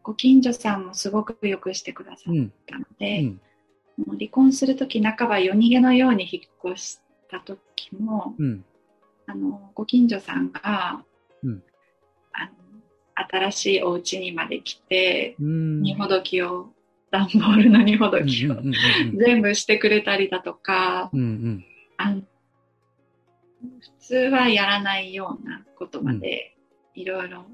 [0.03, 2.53] ご近所さんもすごくよくしてくださっうん。
[2.67, 3.41] たのうで、ん。
[3.97, 7.01] もう離婚するとき半ば夜逃げのように引っ越し
[7.31, 8.65] たときも、うん。
[9.27, 11.05] あの、ご近所さんが、
[11.43, 11.63] うん
[12.33, 12.53] あの
[13.17, 15.83] 新しいお家にまで来て、うん。
[15.83, 16.73] 荷ほどきを、
[17.11, 18.57] 段ボールの荷ほどうんきを
[19.17, 21.65] 全部してくれたりだとか、うんうん
[21.97, 22.23] あの
[24.05, 26.55] 普通はやらないようなことまで、
[26.95, 27.47] いろいろ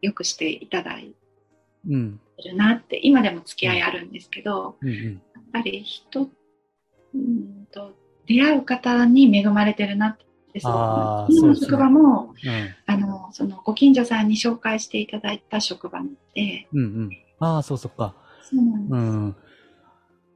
[0.00, 1.14] よくしていただい
[1.86, 6.30] うんてるなって、今でも付き合いあるんですけど、うんうんやっぱり人
[7.14, 7.94] うんと
[8.26, 10.16] 出会う方に恵まれてるなっ
[10.52, 16.00] てすごくあー思いそうですねます職場もうんあのそのご近所さんに紹介していただいた職場
[16.34, 17.10] でうんうん。
[17.40, 18.14] ああ、そうそっか。
[18.42, 19.36] そうなんです、うん。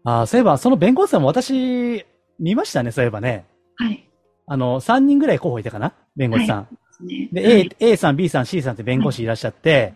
[0.04, 2.04] ああ、そういえば、その弁護士さんも私、
[2.38, 3.46] 見ましたね、そういえばね。
[3.76, 4.08] はい
[4.46, 5.94] あの、3人ぐらい候補いたかな？
[6.16, 6.68] 弁護士さん。
[6.70, 9.94] ですねで、はい A、A さん、B さん、C さんって弁護士いらっしゃって、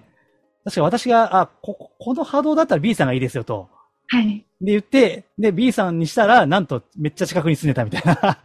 [0.64, 3.68] 確か私が、あ、ここ、この波動だったら B さんがいいですよと。
[4.08, 8.38] はいで、言って、で、B さんにしたら、なんと、めっちゃ近くに住んでたみたいな。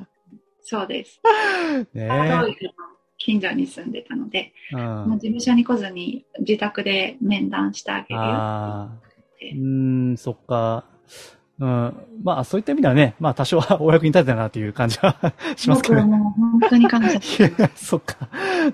[0.64, 1.20] そうです
[1.94, 2.10] ね
[3.18, 4.76] 近所に住んでたので、え。
[4.76, 4.82] うん。
[4.82, 10.86] もう事務所に来ずに自宅で面談してあげるようーん、そっか。
[11.62, 11.94] うん。
[12.24, 15.16] まあ、そういった意味ではね、まあ、多少は お役に立てたなという感じは
[15.56, 16.02] しますけどね。
[16.02, 18.16] 僕はもう本当に感謝してそっか。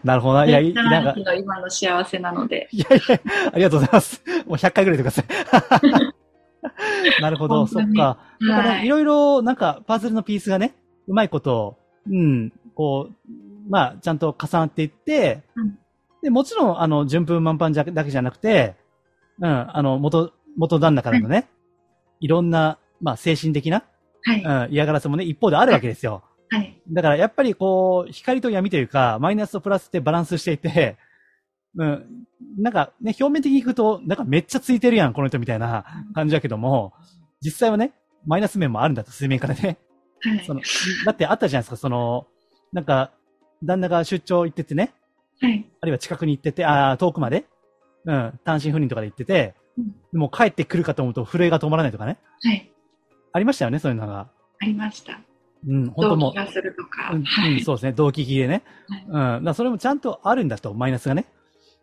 [0.04, 0.45] なるほどな。
[0.45, 3.19] いや、いななんか、の今の幸せなのでいやいや、
[3.54, 4.23] ありがとうございます。
[4.47, 7.21] もう100回ぐらい言ってください。
[7.21, 8.17] なるほど、そっか。
[8.39, 10.73] だから、はいいろいろ、なんか、パズルのピースがね、
[11.08, 11.78] うまいこと、
[12.10, 13.32] うん、こう、
[13.69, 15.78] まあ、ちゃんと重なっていって、うん
[16.21, 18.76] で、もちろん、あの、順風満帆じゃだけじゃなくて、
[19.39, 21.47] うん、あの、元、元旦那からのね、
[22.19, 23.84] いろんな、まあ、精神的な、
[24.23, 26.23] はい、うん、嫌がらせもね、一方であるわけですよ。
[26.49, 30.97] はい、だからやっぱりこう、光と闇というか、マイナスとプラスってバランスしていて、
[31.75, 32.25] うん、
[32.58, 36.93] なんかね、表面的に行くと、なんかめっちゃついてるやん、この人みたいな感じだけども、
[37.41, 37.93] 実際はね、
[38.25, 39.62] マイナス面もあるんだと、水面からね。
[39.62, 39.77] はい
[40.45, 40.62] その、
[41.06, 42.25] だってあったじゃないですか、その、
[42.73, 43.12] なんか、
[43.63, 44.93] 旦那が出張行っててね、
[45.39, 47.45] はい、あるいは近くに行ってて、ああ、遠くまで、
[48.06, 52.17] うん、単身赴任とかで行ってて、うんもう帰ってくるかと思うと震えが止まらないとかね。
[52.41, 52.71] はい、
[53.33, 54.27] ありましたよね、そういうのが。
[54.59, 55.19] ありました。
[55.67, 57.11] うん、本当もうするとか。
[57.13, 57.91] うん、はい、うんそうですね。
[57.93, 58.63] 動機切れね。
[58.87, 59.43] はいうん。
[59.43, 61.25] だそれもちゃんとあるんだと、マイナスがね。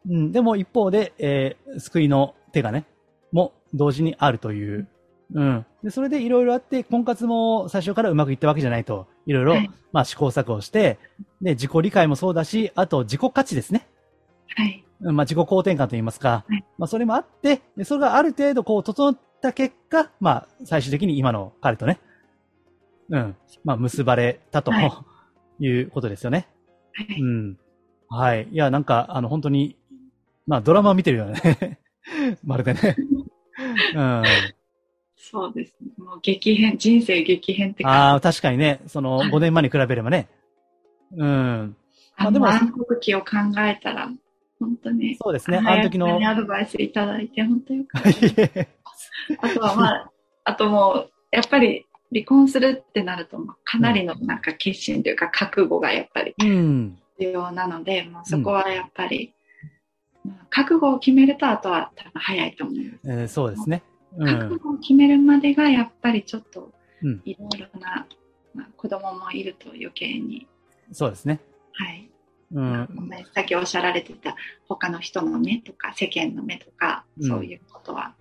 [0.08, 0.32] うん。
[0.32, 2.84] でも一方で、えー救いの手がね、
[3.32, 4.88] も同時にあるという。
[5.34, 5.66] うん。
[5.82, 9.06] で、それでいろいろあって、婚活も最初からうまくいったわけじゃないと。
[9.26, 10.98] いろいろ、はいまあ試行錯誤して、
[11.42, 13.86] で、自己理解もそうだし、あと自己価値ですね。
[14.56, 14.83] はい。
[15.04, 16.44] うんまあ自己肯定感といいますか。
[16.48, 22.00] はいまあそれもあって、でそれがある程度こう整った結果、まあ最終的に今の彼とね、
[23.10, 23.36] うん。
[23.64, 25.04] まあ結ばれたと、、は
[25.60, 26.48] いうことですよね。
[26.92, 27.20] はい。
[27.20, 27.58] うん。
[28.08, 28.48] はい。
[28.50, 29.76] いや、なんか、あの、本当に、
[30.46, 31.78] まあ、ドラマを見てるよね。
[32.44, 32.96] まるでね。
[33.94, 34.22] うん。
[35.16, 35.90] そうですね。
[35.96, 40.28] もう激変、人生激変ってあ感あ、確かにね、その、はい5年前に比べればね。
[41.16, 41.76] うん。
[42.18, 42.22] じ。
[42.22, 43.26] まあでも暗黒期を考
[43.58, 44.10] えたら、
[44.64, 45.16] 本当に。
[45.16, 45.58] そうですね。
[45.58, 46.28] あの時の。
[46.28, 48.66] アドバイスいただいて、本当よかった。
[49.48, 50.10] あとはまあ、
[50.44, 56.98] あともう、やっぱり離婚するってなると、かなりのなんか決心というか覚悟がやっぱりうん。
[57.18, 59.32] 必要なので、もうそこはやっぱり、
[60.24, 62.98] まあ覚悟を決めると、あとは多分早いと思います。
[63.06, 63.82] えーそうですね。
[64.16, 64.50] う覚ん。
[64.58, 66.72] 悟を決めるまでがやっぱりちょっと
[67.02, 68.06] うんいろいろな、
[68.54, 70.46] まあ、子供もいると余計に、
[70.92, 71.40] そうですね。
[71.72, 72.08] はい。
[72.54, 72.88] うん。
[73.34, 74.36] さっきおっしゃられてた
[74.68, 78.14] 他の人の目とか世間の目とかうんそういうことは、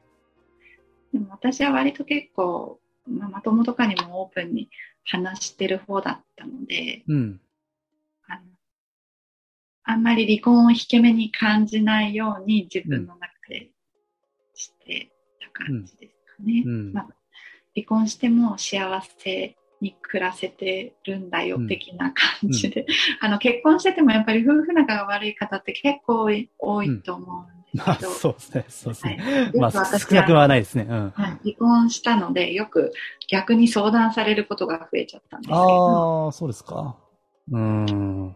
[1.13, 4.69] でも私は割と結構、まあ、まともとかにもオープンに
[5.05, 7.41] 話してる方だったのでうん。
[8.27, 8.41] あの
[9.83, 13.69] あんまり離婚を引け目に感じないように自分の中で
[14.55, 16.63] してた感じですかね。
[16.65, 17.07] うんまあ、
[17.75, 22.85] 離婚しても幸せに暮らせてるんだようん的な感じで、
[23.21, 28.65] あの結婚しててもやっぱり夫婦仲が悪い方って結構多い多いと思うんです まあ、けど、そうですね。
[28.69, 29.51] そうですはいね。
[29.55, 30.85] ま少なくはないですね。
[30.89, 31.09] うん。
[31.11, 32.93] はい、離婚したのでよく
[33.29, 36.95] 逆に相談されることが増えちゃったんですけどああ、そうですか。
[37.51, 38.35] うん。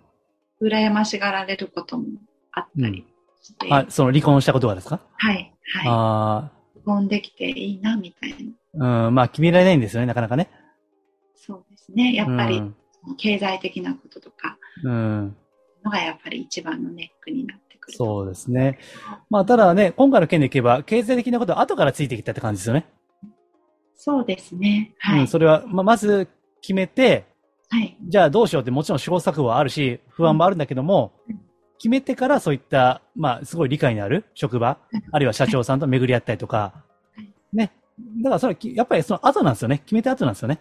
[0.61, 2.05] 羨ましがられることも
[2.51, 3.05] あったり
[3.41, 4.99] して、あ、その離婚したことがですか？
[5.15, 8.35] はいはいあ離婚できていいなみたい
[8.73, 9.15] なあ、うん。
[9.15, 10.49] まあ、決められないんですよね、なかなかね。
[11.89, 12.75] ですねやっぱりうん。
[13.17, 15.35] 経済的なこととかうん
[15.83, 18.79] のがやっぱり一番のネックになってくるとそうですね。
[19.29, 22.85] まあ、ただね、今回の件でいけば、経済的なことは後からついてきたって感じですよね。
[23.95, 24.93] そうですね。
[24.99, 25.21] はい。
[25.21, 26.27] うん、それは、まあ、まず
[26.61, 27.25] 決めて、
[27.69, 27.97] はい。
[28.07, 31.39] じゃあどうしようってもちろん試行錯誤はあるし、不安もあるんだけども、うん
[31.79, 34.79] 決めてからそういった、まあ、すごい理解のある職場、
[35.11, 36.83] あるいは社長さんと巡り合ったりとか
[37.15, 37.71] はい、ね。
[38.23, 39.79] だからそれはき、やっぱりその後なんですよね。
[39.85, 40.59] 決めた後なんですよね。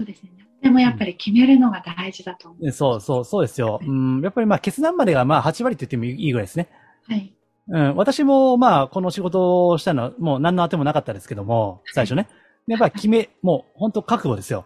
[0.00, 0.30] そうですね。
[0.62, 2.64] でもやっぱり決めるのが大事だと思う。
[2.64, 3.80] でそうそう、そうですよ。
[3.82, 6.68] うん、やっぱりまあ決断までがまあ8割って言ってもいいぐらいですね。
[7.06, 7.34] はい。
[7.68, 12.28] うん、私もまあこの仕事をしたのはもう何の当てもなかったですけども、最初ね。
[12.66, 14.64] やっぱり決め、もう本当覚悟ですよ。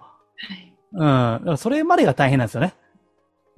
[0.92, 1.50] はい。
[1.50, 2.74] うん、それまでが大変なんですよね。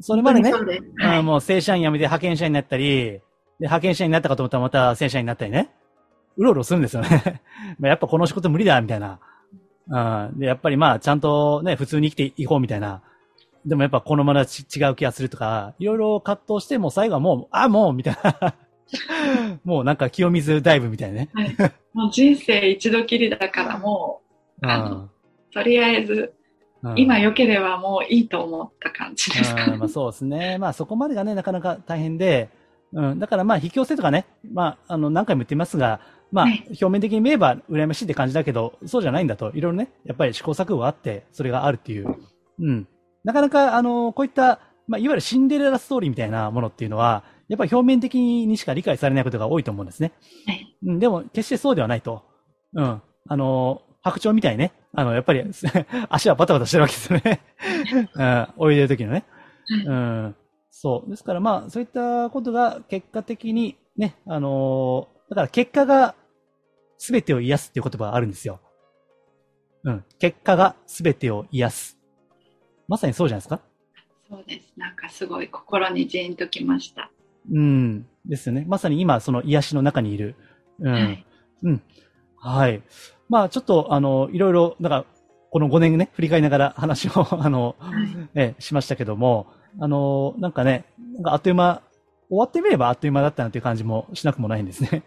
[0.00, 1.06] それまでね、そうです。
[1.06, 1.18] はい。
[1.18, 3.22] うん、もう正社員辞めて派遣社員になったり、で、
[3.60, 5.70] 派遣社員になったかと思ったらまた正社員になったりね。
[6.36, 7.42] うろうろするんですよね。
[7.78, 9.20] まあやっぱこの仕事無理だ、みたいな。
[9.88, 10.38] うん。
[10.38, 13.03] で、やっぱりまあ、ちゃんとね、普通に生きていこうみたいな。
[13.64, 18.55] でもやっぱこのままち違う気がするとか、いろいろ葛藤して、もう最後はもう、あ、もうみたいな。
[19.64, 21.31] もうなんか清水ダイブみたいなね。
[21.33, 21.57] はい、
[21.92, 24.22] もう人生一度きりだからも
[24.62, 24.70] うん。
[24.70, 25.11] あのう、
[25.53, 26.12] とりあえず、
[26.83, 29.72] うん今良ければもういいと思った感じですかね。
[29.72, 30.59] うんまあ、そうですね。
[30.59, 32.49] まあそこまでがね、なかなか大変で、
[32.92, 36.01] うん、だからまあ引き寄せとかね、まああの何回も言ってますが、
[36.32, 42.16] まあはい表面的に見れば羨ましいって感じだけど、そうじゃないんだと、いろいろね、やっぱり試行錯誤があって、それがあるっていう。
[42.58, 42.88] うん。
[43.24, 50.12] なかなかあの、こういった、まあいわゆるシンデレラストーリーみたいなものっていうのは、やっぱり表面的にしか理解されないことが多いと思うんですね。
[50.46, 50.76] はい。
[50.84, 52.24] うん、でも決してそうではないと。
[52.74, 53.02] うん。
[53.28, 55.42] あの、白鳥みたいにね、あの、やっぱり
[56.08, 57.40] 足はバタバタしてるわけですよね。
[58.58, 59.24] うん、泳いでる時のね。
[59.86, 60.36] うん。
[60.70, 61.10] そう。
[61.10, 66.14] ですからまあ、そういったことが結果的にね、あのーだから結果が
[66.98, 68.60] 全てを癒すっていう言葉があるんですよ。
[69.84, 70.04] うん。
[70.18, 71.98] 結果が全てを癒す。
[72.88, 73.60] まさにそうじゃないですか？
[74.28, 74.72] そうです。
[74.76, 77.10] なんかすごい心にジーンときました。
[77.52, 78.06] うん。
[78.24, 78.64] ですよね。
[78.66, 80.34] まさに今、その癒しの中にいる。
[80.80, 80.92] うん。
[80.92, 81.26] はい。
[81.62, 81.82] うん。
[82.38, 82.82] はい。
[83.28, 85.06] まあ、ちょっと、あの、いろいろ、なんか、
[85.50, 87.12] この5年ね、振り返りながら話を、
[87.42, 88.28] あの、はい。
[88.34, 89.46] ええ、しましたけども、
[89.80, 90.84] あの、なんかね、
[91.14, 91.82] なんかあっという間、
[92.28, 95.02] 終わってみればあっという間だったなという感じもしなくもないんですね。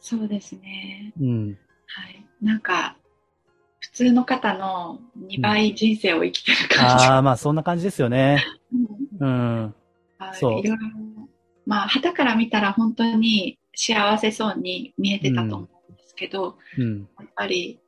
[0.00, 1.12] そうですね。
[1.20, 1.58] うん。
[1.86, 2.26] はい。
[2.40, 2.96] なんか、
[3.78, 7.04] 普通の方の2倍人生を生きてる感じ。
[7.04, 8.44] ああ、まあ、そんな感じですよね。
[9.20, 9.74] うんうん。
[10.18, 10.78] はいそういろいろ、
[11.66, 17.08] まあ、旗から見たら本当に幸せそうに見えてたと思うんですけど、うん。
[17.18, 17.80] やっぱり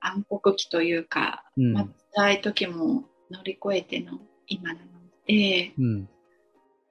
[0.00, 4.86] 暗黒期というか、うんまあ、辛い時も乗り越えての今なの
[5.26, 6.08] で、うん。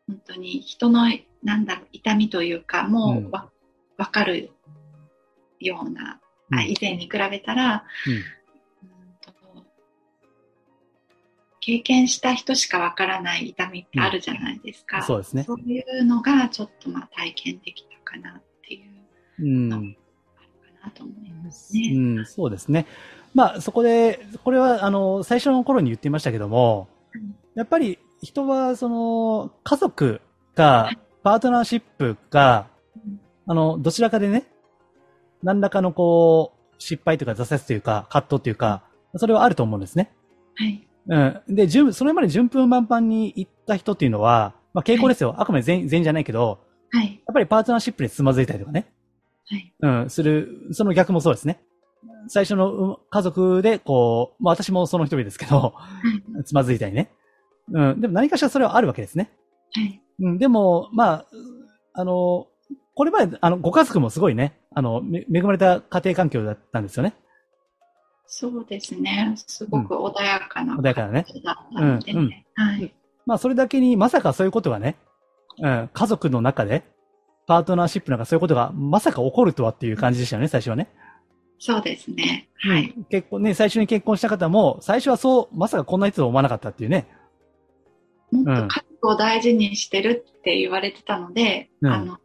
[0.07, 1.03] 本当に人の、
[1.43, 3.49] なんだろう、痛みというか、もうんうわ、
[3.97, 4.51] わかる
[5.59, 8.21] ような、うんあ以前に比べたら、うんうん
[9.21, 9.33] と
[11.59, 15.01] 経験した人しかわからない痛みってあるじゃないですか。
[15.01, 15.43] そうですね。
[15.43, 19.73] そういうのがちょっとまあ体験できたかなっていううん。
[19.73, 19.97] ある
[20.79, 22.21] かなと思いますうね。
[22.21, 22.85] ん、そうですね。
[23.33, 30.21] まあ、そこで、これは、あの、最初の頃に言っていましたけども、うんやっぱり人は、その、家族
[30.55, 30.89] か、
[31.23, 34.43] パートナーシップか、うんあの、どちらかでね、
[35.41, 38.83] 何らかのこう、失敗というか挫折というか、葛藤というか、
[39.15, 40.11] それはあると思うんですね。
[40.55, 40.85] はい。
[41.07, 41.55] うん。
[41.55, 45.35] で、順、それまで順風満帆に行った人っていうのは、まあ傾向ですよ。
[45.37, 46.59] あくまで全員、全員じゃないけど、
[46.91, 47.05] はい。
[47.05, 48.91] やっぱりパートナーシップでつまずいたりとかね。
[49.49, 49.73] はい。
[49.79, 51.61] うん、する、その逆もそうですね。
[52.27, 55.89] 最初のうん家族で、こう、まあ私もその一人ですけど、は
[56.41, 56.43] い。
[56.43, 57.11] つまずいたりね。
[57.71, 59.31] うん、でも何かしらそれはあるわけですね。
[59.73, 60.01] はい。
[60.19, 61.25] うん、でも、まあ、
[61.93, 62.47] あの、
[62.95, 67.13] これまで、あの、ご家族もすごいね、あの、め恵まれた家庭環境だったんですよね。
[68.27, 69.33] そうですね。
[69.47, 71.25] すごく穏やかな、穏やかなね。
[71.75, 72.93] うんうんはい。
[73.25, 74.97] まあ、それだけに、まさかそういうことがね、
[75.59, 76.83] うん、家族の中で、
[77.47, 80.89] パートナーシップなんかそういうことがまさか起こるとはっていう感じでしたよね、最初はね。
[81.59, 82.49] そうですね。
[82.59, 82.93] はい。
[82.95, 87.07] うん結婚ね、最初に結婚した方も、最初はそう、まさかこんな人と思わなかったっていうね。
[88.31, 92.17] もっと家族を大事にしてるって言われてたので、うんあの、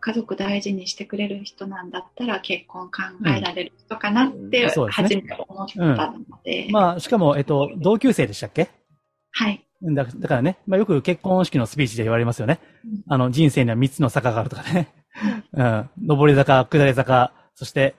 [0.00, 5.96] 家族大事にしてくれる人なんだったら結婚考えられる人かなって初めて思ったの
[6.44, 8.68] で、まあ、しかも、えっと、同級生でしたっけ？
[9.30, 9.64] はい。
[9.82, 12.60] だだからね、まあ、よく結婚式のスピーチで言われますよね。
[12.84, 14.88] うんあの、人生には3つの坂があるとかね。
[15.52, 15.90] うん。
[16.08, 17.94] 上り坂、下り坂、そして、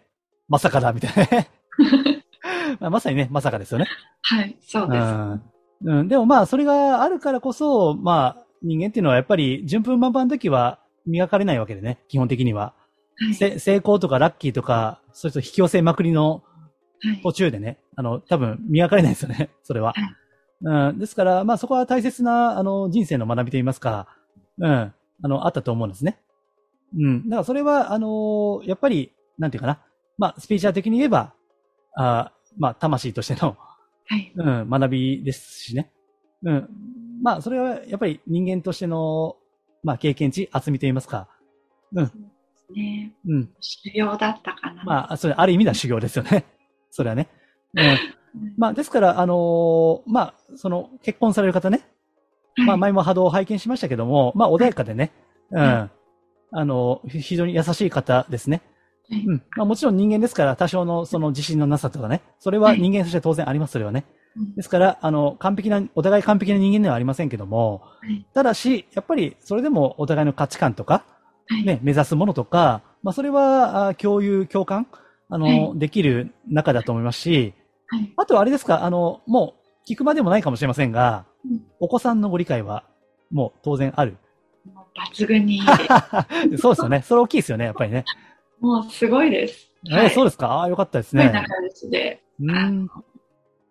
[0.48, 1.50] まさかだ、みたいなね。
[2.80, 3.88] まあまさにね、まさかですよね。
[4.22, 5.02] はい、そうです。
[5.02, 5.42] うん。
[5.86, 6.08] うん。
[6.08, 12.62] でもまあ、それがあるからこそ、まあ、人間っていうのはやっぱり、順風満帆の時は磨かれないわけでね、基本的には。
[13.16, 16.42] はいせ成功とかラッキーとか、それと引き寄せまくりの
[17.04, 19.94] はい途中でね、あの、多分磨かれないですよね、 それは。
[20.62, 24.08] うん、ですから、まあそこは大切な、あの、人生の学びといいますか、
[24.58, 26.20] うん、あの、あったと思うんですね。
[26.98, 27.30] うん。
[27.30, 29.80] だからそれは、あのやっぱり、なんていうかな。
[30.18, 31.34] まあ、スピーチャー的に言えば、
[31.96, 33.58] あまあ、魂としての、
[34.08, 34.32] はい。
[34.36, 35.92] うん、学びですしね。
[36.44, 36.70] うん。
[37.22, 39.38] まあ、それはやっぱり人間としての、
[39.84, 41.28] まあ、経験値、厚みといいますか。
[42.76, 43.50] ね、うん。
[43.60, 44.84] 修行だったかな。
[44.84, 46.46] まあ、それ、ある意味では修行ですよね。
[46.90, 47.28] それはね。
[47.76, 47.86] うん。
[47.86, 47.98] うん
[48.58, 51.82] まあ、ですから、あのーまあ、その、結婚される方ね。
[52.58, 55.12] まあ、はい前も波動を拝見しましたけども、まあ、穏やかでね。
[55.52, 55.60] うん。
[55.60, 55.90] は
[56.52, 58.62] あの、ひ非常に優しい方ですね。
[59.10, 59.44] はいうん。
[59.58, 62.22] まあ、もちろん人間ですから、多少のその自信のなさとかね。
[62.40, 64.06] それははい人間として当然あります、それはね。
[64.36, 71.06] うんですから、あの、完璧な、お互い完璧な人間ではありませんけども、はいただし、やっぱり、それでもお互いの価値観とか、
[71.48, 74.88] はいね、目指すものとか、まあ、それは、あ共有、共感、
[75.30, 77.54] あの、はできる中だと思いますし、
[77.88, 79.54] はいあとはあれですか、あの、も
[79.88, 82.86] う、聞くまでもないかもしれませんが、うんお子さんのご理解は、
[83.30, 84.18] もう当然ある。
[85.12, 85.60] 抜群に。
[86.58, 87.02] そうですよね。
[87.02, 88.06] それ大きいですよね、やっぱりね。
[88.64, 89.70] もうすごいです。
[89.92, 90.66] えーそうですか？
[90.70, 91.24] よかったですね。
[91.24, 92.86] すごい仲良しで、あうん。
[92.86, 93.04] の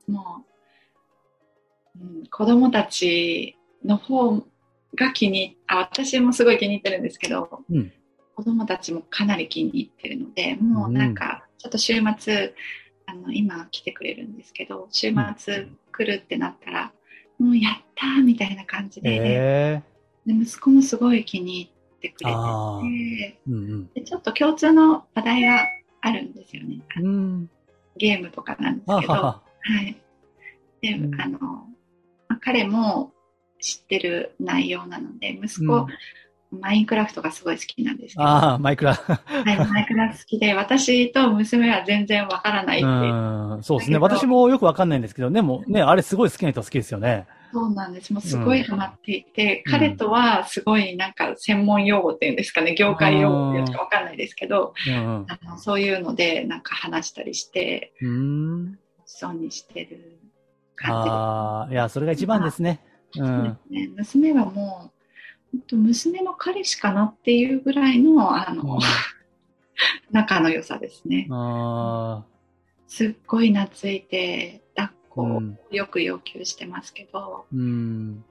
[0.08, 0.44] も
[1.96, 4.36] う、うん、子供たちの方
[4.94, 7.90] が気にあ、私もすごい気に入ってるんですけど、うん。
[8.36, 12.54] 子供たちもかなり気に入ってるので、もうなんか、ちょっと週末、
[13.06, 16.92] あの、今来てくれるんですけど、週末来るってなったら、
[17.38, 19.82] もうやったーみたいな感じで、え
[20.26, 21.70] で息子もすごい気に入
[22.10, 23.52] ってくれてあーて、ー。
[23.52, 25.66] うんでちょっと共通の話題が
[26.00, 26.80] あるんですよね。
[26.96, 27.06] あうん。
[27.06, 27.50] うん。
[27.96, 29.42] ゲームとかなんですけど、あは
[29.82, 29.96] い。
[30.80, 33.12] で、うんあの、まあ彼も
[33.60, 35.86] 知ってる内容なので、息子、うん
[36.52, 38.92] マインクラフトがすごい好きなんですけど、ああ、マイクラ。
[38.94, 43.62] はい、マインクラ好きで、 私と娘は全然わからないっていう、うん。
[43.62, 43.96] そうですね。
[43.96, 47.26] 私もよくわかんないんですけど、でもね、あれすごい好きな人は好きですよね。
[47.52, 48.12] そうなんです。
[48.12, 58.08] もうすごいハマっていて、うん彼とはすごいなんか専門用語っていうんですかね、業界用語っていうのかわかんないですけど、うんあのそういうのでなんか話したりして、うん。
[58.08, 58.12] う
[58.70, 58.78] ん。
[59.04, 60.18] そうにしてる
[60.76, 61.10] 感じ。
[61.10, 62.80] ああ、いや、それが一番ですね。
[63.16, 63.22] う。
[63.22, 64.90] んね、娘はも
[65.70, 68.78] う、娘の彼氏かなっていうぐらいのあの、うん
[70.10, 71.26] 仲の良さですね。
[71.30, 72.24] あ
[72.86, 74.61] すっごい懐いて、
[75.14, 78.24] こをうんよく要求してますけど、ーうん。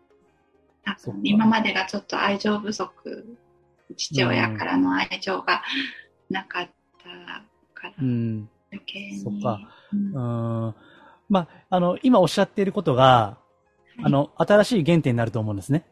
[0.83, 3.37] 多そっか分今までがちょっと愛情不足、
[3.95, 5.61] 父親からの愛情が
[6.29, 8.49] なかったからうん。
[8.71, 9.19] 余計に。
[9.19, 9.59] そっか
[9.93, 10.75] うんうん。
[11.29, 13.37] まあ、あの、今おっしゃっていることが、
[14.03, 15.85] あの、新しい原点になると思うんですね。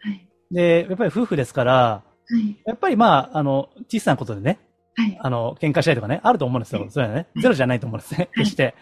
[0.00, 0.26] はい。
[0.50, 2.02] で、やっぱり夫婦ですから、は
[2.38, 2.56] い。
[2.64, 4.58] やっぱりまあ、あの、小さなことでね、
[4.96, 5.18] はい。
[5.20, 6.82] あの、喧嘩したりとかね、あると思うんですよ。
[6.82, 7.26] はいそれはね。
[7.36, 8.30] ゼロじゃないと思うんですね。
[8.34, 8.74] 決して。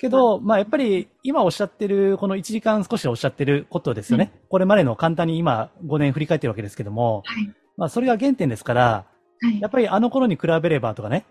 [0.00, 4.32] けど、まあやっぱり今おっしゃってる、この1時間少しおっしゃってることですよね。
[4.48, 7.54] これまでの簡単に今5年振り返ってるわけですけども、はい。
[7.76, 9.04] まあそれが原点ですから、
[9.42, 9.68] はいや。
[9.68, 11.26] っぱりあの頃に比べればとかね、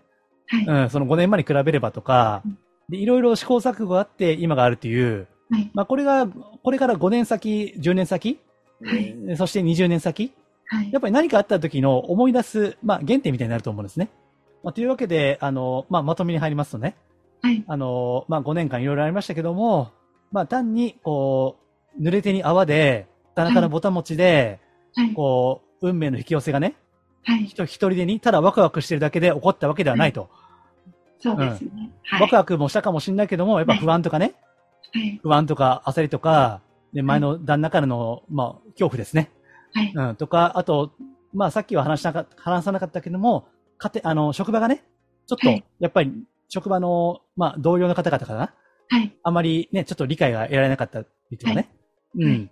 [0.48, 0.66] はい。
[0.84, 2.58] うん、その5年前に比べればとかうん、
[2.90, 5.72] で、いろいろ試行錯誤があって今があるという、はい。
[5.74, 8.40] まあこれが、これから5年先、10年先、
[9.36, 10.32] そして20年先、
[10.68, 10.92] はい。
[10.92, 14.10] やっぱり何かあった時の思い出す、まあ原点みたいになると思うんですね。
[14.64, 16.96] まあ、というわけで、あの、まあまとめに入りますとね、
[17.42, 17.64] はい。
[17.68, 19.92] あの、まあ5年間いろいろありましたけども、
[20.32, 21.58] まあ単に、こ
[21.98, 24.60] う、濡れ手に泡で、田中のボタン持ちで、
[24.96, 25.14] はい。
[25.14, 26.76] こう、運命の引き寄せがね、
[27.24, 27.46] はい。
[27.46, 30.30] 人一人でに、ただワクワクしてるだけで起こったわけではないと。
[31.20, 31.92] そうですね。
[32.04, 32.22] はい。
[32.22, 34.34] ワクワクもしたかもしれないけども、やっぱ不安とかね、
[34.94, 35.20] はい。
[35.22, 36.62] 不安とか焦りとか、
[36.94, 39.30] で、前の旦那からの、まあ、恐怖ですね。
[39.74, 39.92] はい。
[39.94, 40.92] うん、とか、あと、
[41.34, 44.84] まあ、さっきは話しなか話さなかったけども、家庭、あの、職場がね、
[45.28, 46.12] ちょっとはい、やっぱり、
[46.50, 48.54] 職場の、まあ、同僚の方々かな？
[48.90, 49.16] はい。
[49.24, 51.56] あまりね、ちょっと理解が得られなかったりとかね。
[51.56, 52.52] はいうん。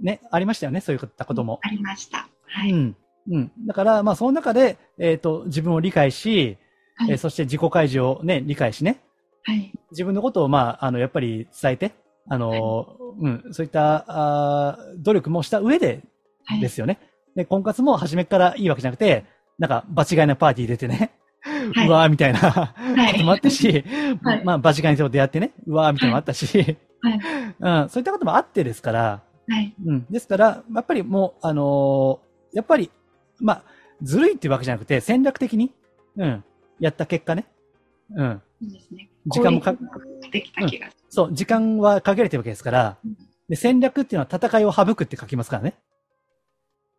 [0.00, 1.60] ね、ありましたよね、そういったことも。
[1.62, 2.28] ありました。
[2.46, 2.72] はい。
[2.72, 2.96] うん。
[3.30, 3.52] うん。
[3.66, 6.58] だから、まあ、その中で、えっ、と、自分を理解し、
[6.96, 9.00] はいえーそして自己開示をね、理解しね、
[9.44, 9.72] はい。
[9.92, 11.92] 自分のことを、まあ、あの、やっぱり伝えて、
[12.28, 16.02] あの、うん、そういった、あー努力もした上で
[16.44, 16.60] はい。
[16.60, 16.98] ですよね。
[17.36, 19.24] で、婚活も初めからいいわけじゃなくて、
[19.58, 21.12] なんか、場違いなパーティー出てね、
[21.74, 23.84] はいうわーみたいな、いこともあったし、
[24.22, 27.20] はいまあ、場違いにと出会ってね、うわーみたいなのもあったし、はい。
[27.58, 29.74] うん、そういったこともあってですから、はい。
[29.84, 32.90] うん、ですから、やっぱりもう、あのーやっぱり、
[33.38, 33.64] まあ、
[34.02, 35.72] ずるいっていうわけじゃなくて、戦略的に、
[36.16, 36.44] うん、
[36.78, 37.46] やった結果ね、
[38.16, 39.10] うん、そうですね。
[39.26, 39.74] 時間もか
[40.32, 41.02] できた気がする。
[41.08, 43.16] そう、時間は限られてるわけですからうん、
[43.48, 45.74] で戦略っていうのは戦いを省くって書きますからね。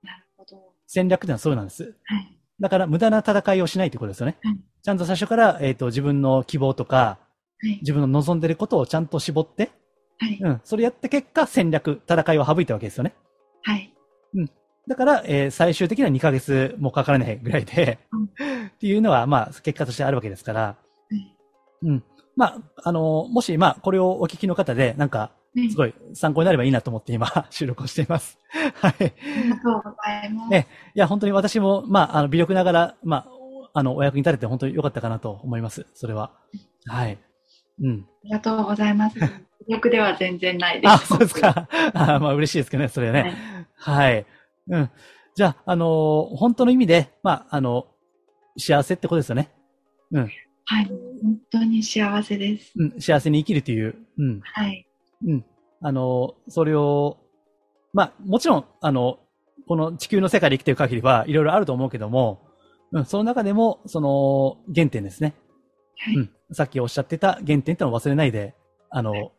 [0.04, 0.74] なるほど。
[0.88, 1.96] 戦略っていうのはそうなんです。
[2.06, 2.41] はい。
[2.62, 4.38] だから無駄な戦いをしないということですよね。
[4.44, 7.20] はいちゃんと最初から、えっ、と、自分の希望とか、
[7.60, 7.78] はい。
[7.82, 9.70] 自分の望んでることをちゃんと絞って、
[10.18, 10.40] はい。
[10.42, 13.14] うん、それやった結果、戦略、戦いを省いたわけですよね。
[13.62, 13.94] はい。
[14.88, 20.76] だから、えー最終的には2ヶ月もかからないぐらいで、うんっていうのは、まあ、結果としてあるわけですから、は
[21.12, 21.38] い。
[21.84, 22.04] うん。
[22.36, 28.40] まあ、あのもし、まあ、これをお聞きの方で、なんか、はいすごい参考になればいいなと思って今、 収録をしています。
[28.82, 28.94] はい。
[29.00, 29.04] あ
[29.44, 30.50] りがとうございます。
[30.50, 33.28] ねいや、本当に私も、まあ、あの、微力ながら、まあ、
[33.74, 35.86] あの、お役に立てて本当に良かったかなと思います。
[35.94, 36.32] それは。
[36.86, 37.18] はい。
[37.82, 38.06] うん。
[38.08, 39.20] ありがとうございます。
[39.68, 40.92] 魅力では全然ないです。
[40.92, 41.36] あ、そうです。
[41.36, 41.68] か。
[41.94, 43.36] あまあ、嬉しいですけどね、それはね。
[43.76, 44.26] はい。
[44.68, 44.90] うん。
[45.36, 47.88] じゃあ、あのー本当の意味で、まあ、あの、
[48.58, 49.50] 幸せってことですよね。
[50.12, 50.30] うん。
[50.66, 50.86] はい。
[50.86, 52.74] 本当に幸せです。
[52.76, 53.02] うん。
[53.02, 53.96] 幸せに生きるという。
[54.18, 54.42] うん。
[54.42, 54.86] はい。
[55.26, 55.46] うん。
[55.82, 57.18] あのーそれを、
[57.94, 59.20] まあ、もちろん、あの、
[59.68, 62.42] この地球の世界で生きている限りは、いろいろあると思うけども、
[62.92, 65.34] うん、その中でも、その、原点ですね。
[65.98, 66.16] はい。
[66.16, 66.30] うん。
[66.54, 68.54] さっきおっしゃってた原点ってのを忘れないで、
[68.90, 69.32] あの、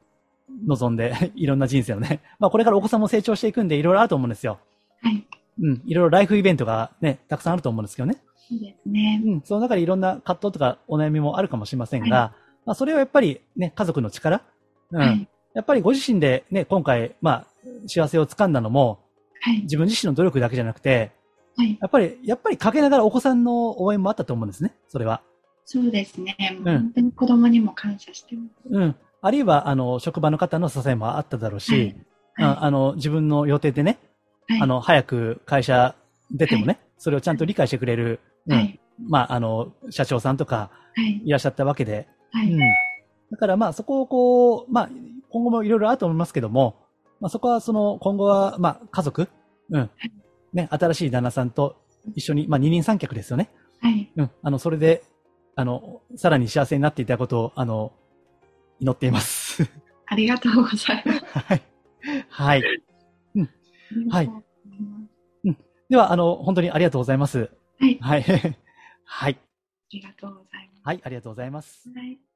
[0.66, 2.20] 望んで、 いろんな人生をね。
[2.38, 4.58] まあ、これからお子さんも成長していくんで、いろいろあると思うんですよ。
[5.02, 5.26] はい。
[5.60, 5.82] うん。
[5.84, 8.16] いろいろライフイベントがね、たくさんあると思うんですけどね。
[8.36, 9.22] そうですね。
[9.24, 9.40] うん。
[9.42, 14.42] その中でいろんな葛藤とかお悩みもあるかもしれませんが、まあ、それをやっぱりね、家族の力。
[14.90, 15.00] うん。
[15.00, 15.28] はい。
[15.54, 17.46] やっぱりご自身でね、今回、まあ、
[17.86, 19.00] 幸せをつかんだのも、
[19.40, 19.62] はい。
[19.62, 21.12] 自分自身の努力だけじゃなくて、
[21.56, 21.78] はい。
[21.80, 24.74] やっぱり、やっぱりかけながらお子さんの応援もあったと思うんですね。
[24.88, 25.22] それは。
[25.64, 26.36] そうですね。
[26.64, 28.68] もううん本当に子供にも感謝してます。
[28.70, 28.96] うん。
[29.20, 31.96] あるいは、あの、職場の方の支えもあっただろうし、
[32.34, 32.48] はい。
[32.48, 33.98] ああの、自分の予定でね、
[34.48, 35.94] はいあの、早く会社
[36.30, 38.80] 出てもね、それをちゃんと理解してくれる、うんはい。
[39.08, 41.22] まあ、あの、社長さんとかはい。
[41.24, 42.52] いらっしゃったわけで、はい。
[42.52, 42.60] うん。
[43.32, 44.90] だからまあ、そこをこう、まあ、
[45.30, 46.76] 今後もいろいろあると思いますけども、
[47.18, 49.28] まあ、そこはその、今後は、まあ、家族、
[49.70, 49.90] うん。
[50.52, 51.76] ね、新しい旦那さんと
[52.14, 53.48] 一緒に、まあ、二人三脚ですよね。
[53.80, 54.12] はい。
[54.14, 54.30] うん。
[54.42, 55.02] あの、それで、
[55.56, 57.92] あの、さらに幸せになっていただくことを、あの、
[58.80, 59.62] 祈っています。
[60.06, 61.38] ありがとうございます。
[61.38, 61.62] はい。
[62.28, 62.60] はい。
[62.60, 64.46] うございます
[65.88, 67.50] では、あの、本当にありがとうございます。
[67.80, 67.98] はい。
[67.98, 68.22] はい。
[69.04, 69.38] はい。
[69.38, 69.46] あ
[69.90, 70.82] りがとうございます。
[70.84, 71.88] はい、ありがとうございます。
[71.94, 72.31] はい